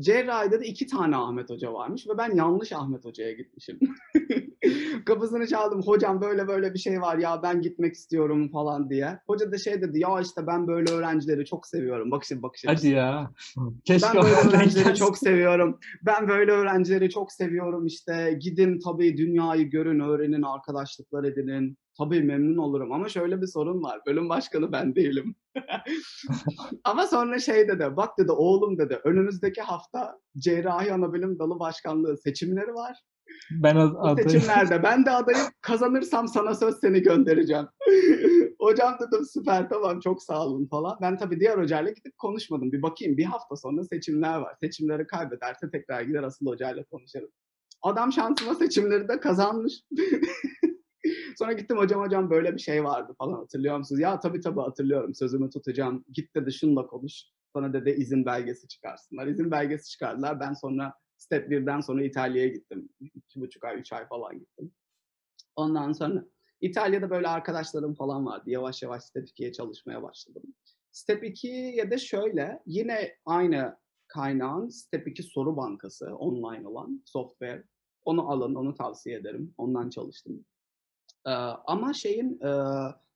cerrahide 0.00 0.60
de 0.60 0.66
iki 0.66 0.86
tane 0.86 1.16
Ahmet 1.16 1.50
Hoca 1.50 1.72
varmış 1.72 2.08
ve 2.08 2.18
ben 2.18 2.34
yanlış 2.36 2.72
Ahmet 2.72 3.04
Hoca'ya 3.04 3.32
gitmişim. 3.32 3.78
Kapısını 5.04 5.46
çaldım. 5.46 5.82
Hocam 5.82 6.20
böyle 6.20 6.48
böyle 6.48 6.74
bir 6.74 6.78
şey 6.78 7.00
var 7.00 7.18
ya 7.18 7.42
ben 7.42 7.62
gitmek 7.62 7.94
istiyorum 7.94 8.48
falan 8.48 8.90
diye. 8.90 9.18
Hoca 9.26 9.52
da 9.52 9.58
şey 9.58 9.82
dedi 9.82 10.00
ya 10.00 10.20
işte 10.20 10.46
ben 10.46 10.66
böyle 10.66 10.92
öğrencileri 10.92 11.44
çok 11.44 11.66
seviyorum. 11.66 12.10
Bakış 12.10 12.30
bakış 12.42 12.64
açısı. 12.66 12.86
Hadi 12.86 12.96
ya. 12.96 13.30
Keşke 13.84 14.08
Ben 14.14 14.22
böyle 14.22 14.48
öğrencileri 14.48 14.96
çok 14.96 15.18
seviyorum. 15.18 15.78
Ben 16.02 16.28
böyle 16.28 16.52
öğrencileri 16.52 17.10
çok 17.10 17.32
seviyorum 17.32 17.86
işte. 17.86 18.38
Gidin 18.40 18.80
tabii 18.84 19.16
dünyayı 19.16 19.70
görün, 19.70 20.00
öğrenin, 20.00 20.42
arkadaşlıklar 20.42 21.24
edinin. 21.24 21.78
Tabii 22.00 22.22
memnun 22.22 22.56
olurum 22.56 22.92
ama 22.92 23.08
şöyle 23.08 23.42
bir 23.42 23.46
sorun 23.46 23.82
var. 23.82 24.00
Bölüm 24.06 24.28
başkanı 24.28 24.72
ben 24.72 24.94
değilim. 24.94 25.34
ama 26.84 27.06
sonra 27.06 27.38
şey 27.38 27.68
dedi, 27.68 27.96
bak 27.96 28.18
dedi 28.18 28.32
oğlum 28.32 28.78
dedi 28.78 29.00
önümüzdeki 29.04 29.60
hafta 29.60 30.18
cerrahi 30.38 30.92
anabilim 30.92 31.38
dalı 31.38 31.58
başkanlığı 31.58 32.18
seçimleri 32.18 32.74
var. 32.74 32.96
Ben 33.50 33.76
o 33.76 33.94
Bu 33.94 34.00
adayı 34.00 34.30
seçimlerde 34.30 34.82
ben 34.82 35.06
de 35.06 35.10
adayım 35.10 35.46
kazanırsam 35.60 36.28
sana 36.28 36.54
söz 36.54 36.80
seni 36.80 37.02
göndereceğim. 37.02 37.66
Hocam 38.60 38.96
dedim 39.00 39.24
süper 39.24 39.68
tamam 39.68 40.00
çok 40.00 40.22
sağ 40.22 40.46
olun 40.46 40.66
falan. 40.66 40.98
Ben 41.02 41.18
tabii 41.18 41.40
diğer 41.40 41.58
hocayla 41.58 41.90
gidip 41.90 42.18
konuşmadım. 42.18 42.72
Bir 42.72 42.82
bakayım 42.82 43.16
bir 43.16 43.24
hafta 43.24 43.56
sonra 43.56 43.84
seçimler 43.84 44.36
var. 44.36 44.54
Seçimleri 44.60 45.06
kaybederse 45.06 45.70
tekrar 45.72 46.02
gider 46.02 46.22
asıl 46.22 46.46
hocayla 46.46 46.84
konuşarım. 46.84 47.30
Adam 47.82 48.12
şansıma 48.12 48.54
seçimleri 48.54 49.08
de 49.08 49.20
kazanmış. 49.20 49.72
Sonra 51.38 51.52
gittim 51.52 51.78
hocam 51.78 52.00
hocam 52.00 52.30
böyle 52.30 52.54
bir 52.54 52.58
şey 52.58 52.84
vardı 52.84 53.14
falan 53.18 53.32
hatırlıyor 53.38 53.78
musunuz? 53.78 54.00
Ya 54.00 54.20
tabii 54.20 54.40
tabii 54.40 54.60
hatırlıyorum 54.60 55.14
sözümü 55.14 55.50
tutacağım. 55.50 56.04
Git 56.12 56.34
dedi 56.34 56.52
şunla 56.52 56.86
konuş. 56.86 57.24
Sana 57.52 57.72
dedi 57.72 57.90
izin 57.90 58.26
belgesi 58.26 58.68
çıkarsınlar. 58.68 59.26
İzin 59.26 59.50
belgesi 59.50 59.90
çıkardılar. 59.90 60.40
Ben 60.40 60.52
sonra 60.52 60.94
step 61.16 61.50
1'den 61.50 61.80
sonra 61.80 62.02
İtalya'ya 62.02 62.48
gittim. 62.48 62.88
İki 63.00 63.40
buçuk 63.40 63.64
ay, 63.64 63.80
üç 63.80 63.92
ay 63.92 64.08
falan 64.08 64.38
gittim. 64.38 64.72
Ondan 65.56 65.92
sonra 65.92 66.24
İtalya'da 66.60 67.10
böyle 67.10 67.28
arkadaşlarım 67.28 67.94
falan 67.94 68.26
vardı. 68.26 68.50
Yavaş 68.50 68.82
yavaş 68.82 69.02
Step 69.02 69.28
2'ye 69.28 69.52
çalışmaya 69.52 70.02
başladım. 70.02 70.42
Step 70.92 71.24
2'ye 71.24 71.90
de 71.90 71.98
şöyle 71.98 72.62
yine 72.66 73.16
aynı 73.24 73.76
kaynağın 74.06 74.68
Step 74.68 75.08
2 75.08 75.22
soru 75.22 75.56
bankası 75.56 76.16
online 76.16 76.68
olan 76.68 77.02
software. 77.04 77.64
Onu 78.04 78.30
alın, 78.30 78.54
onu 78.54 78.74
tavsiye 78.74 79.16
ederim. 79.16 79.54
Ondan 79.58 79.90
çalıştım. 79.90 80.44
Ee, 81.26 81.30
ama 81.66 81.92
şeyin 81.92 82.40
e, 82.40 82.50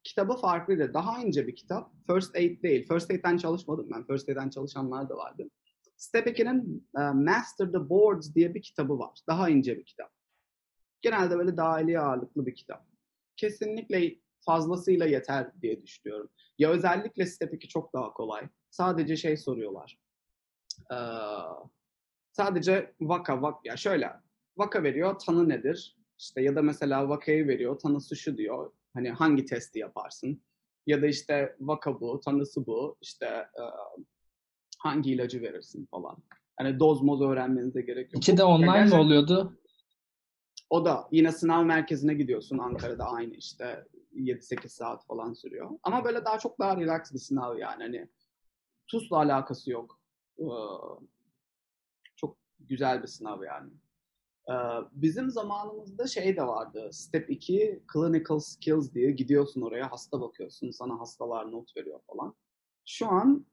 kitabı 0.04 0.36
farklıydı. 0.36 0.94
Daha 0.94 1.22
ince 1.22 1.46
bir 1.46 1.56
kitap. 1.56 1.92
First 2.06 2.36
Aid 2.36 2.62
değil. 2.62 2.88
First 2.88 3.10
Aid'den 3.10 3.36
çalışmadım 3.36 3.88
ben. 3.94 4.06
First 4.06 4.28
Aid'den 4.28 4.50
çalışanlar 4.50 5.08
da 5.08 5.16
vardı. 5.16 5.50
Step 5.96 6.26
2'nin 6.26 6.88
e, 6.98 7.00
Master 7.00 7.66
the 7.72 7.88
Boards 7.88 8.34
diye 8.34 8.54
bir 8.54 8.62
kitabı 8.62 8.98
var. 8.98 9.18
Daha 9.28 9.48
ince 9.50 9.78
bir 9.78 9.84
kitap. 9.84 10.10
Genelde 11.02 11.38
böyle 11.38 11.56
dahiliye 11.56 12.00
ağırlıklı 12.00 12.46
bir 12.46 12.54
kitap. 12.54 12.86
Kesinlikle 13.36 14.16
fazlasıyla 14.40 15.06
yeter 15.06 15.62
diye 15.62 15.82
düşünüyorum. 15.82 16.30
Ya 16.58 16.70
özellikle 16.70 17.26
Step 17.26 17.54
2 17.54 17.68
çok 17.68 17.92
daha 17.92 18.12
kolay. 18.12 18.48
Sadece 18.70 19.16
şey 19.16 19.36
soruyorlar. 19.36 19.98
Ee, 20.92 20.96
sadece 22.32 22.94
vaka, 23.00 23.42
vak, 23.42 23.66
ya 23.66 23.76
şöyle 23.76 24.12
vaka 24.56 24.82
veriyor, 24.82 25.18
tanı 25.18 25.48
nedir? 25.48 25.96
İşte 26.18 26.42
ya 26.42 26.56
da 26.56 26.62
mesela 26.62 27.08
vakayı 27.08 27.48
veriyor, 27.48 27.78
tanısı 27.78 28.16
şu 28.16 28.36
diyor. 28.36 28.72
Hani 28.94 29.10
hangi 29.10 29.44
testi 29.44 29.78
yaparsın? 29.78 30.42
Ya 30.86 31.02
da 31.02 31.06
işte 31.06 31.56
vaka 31.60 32.00
bu, 32.00 32.20
tanısı 32.20 32.66
bu. 32.66 32.96
İşte 33.00 33.26
e, 33.26 33.62
hangi 34.78 35.12
ilacı 35.12 35.42
verirsin 35.42 35.86
falan. 35.90 36.16
Hani 36.56 36.80
doz 36.80 37.02
moz 37.02 37.22
öğrenmenize 37.22 37.82
gerek 37.82 38.14
yok. 38.14 38.22
İki 38.22 38.36
de 38.36 38.44
online 38.44 38.66
mi 38.66 38.72
gerçekten- 38.74 38.98
oluyordu? 38.98 39.58
O 40.70 40.84
da 40.84 41.08
yine 41.12 41.32
sınav 41.32 41.64
merkezine 41.64 42.14
gidiyorsun. 42.14 42.58
Ankara'da 42.58 43.04
aynı 43.04 43.34
işte 43.34 43.84
7-8 44.14 44.68
saat 44.68 45.06
falan 45.06 45.32
sürüyor. 45.32 45.70
Ama 45.82 46.04
böyle 46.04 46.24
daha 46.24 46.38
çok 46.38 46.58
daha 46.58 46.76
relax 46.76 47.12
bir 47.12 47.18
sınav 47.18 47.58
yani. 47.58 47.82
Hani 47.82 48.08
TUS'la 48.86 49.16
alakası 49.16 49.70
yok. 49.70 50.00
Ee, 50.38 50.44
çok 52.16 52.36
güzel 52.60 53.02
bir 53.02 53.06
sınav 53.08 53.42
yani. 53.42 53.70
Bizim 54.92 55.30
zamanımızda 55.30 56.06
şey 56.06 56.36
de 56.36 56.42
vardı. 56.46 56.88
Step 56.92 57.30
2 57.30 57.82
Clinical 57.92 58.38
Skills 58.38 58.94
diye 58.94 59.10
gidiyorsun 59.10 59.60
oraya 59.60 59.90
hasta 59.92 60.20
bakıyorsun. 60.20 60.70
Sana 60.70 61.00
hastalar 61.00 61.52
not 61.52 61.76
veriyor 61.76 62.00
falan. 62.06 62.34
Şu 62.84 63.08
an 63.08 63.46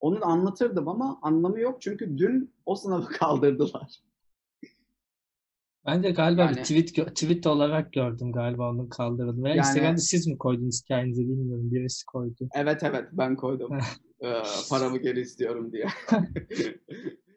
onu 0.00 0.26
anlatırdım 0.26 0.88
ama 0.88 1.18
anlamı 1.22 1.60
yok. 1.60 1.82
Çünkü 1.82 2.18
dün 2.18 2.54
o 2.66 2.76
sınavı 2.76 3.06
kaldırdılar. 3.18 4.00
Ben 5.86 6.02
de 6.02 6.10
galiba 6.10 6.42
bir 6.50 6.56
Yani- 6.56 6.62
tweet 6.62 6.98
gö- 6.98 7.14
tweet 7.14 7.46
olarak 7.46 7.92
gördüm 7.92 8.32
galiba 8.32 8.70
onun 8.70 8.88
kaldırıldı. 8.88 9.42
Veya 9.42 9.54
Yani- 9.54 9.66
Instagram'da 9.66 9.98
siz 9.98 10.26
mi 10.26 10.38
koydunuz 10.38 10.82
hikayenizi 10.84 11.22
bilmiyorum. 11.28 11.70
Birisi 11.70 12.06
koydu. 12.06 12.48
Evet 12.54 12.82
evet 12.82 13.04
ben 13.12 13.36
koydum. 13.36 13.78
Ee, 14.24 14.42
paramı 14.70 14.98
geri 14.98 15.20
istiyorum 15.20 15.72
diye. 15.72 15.86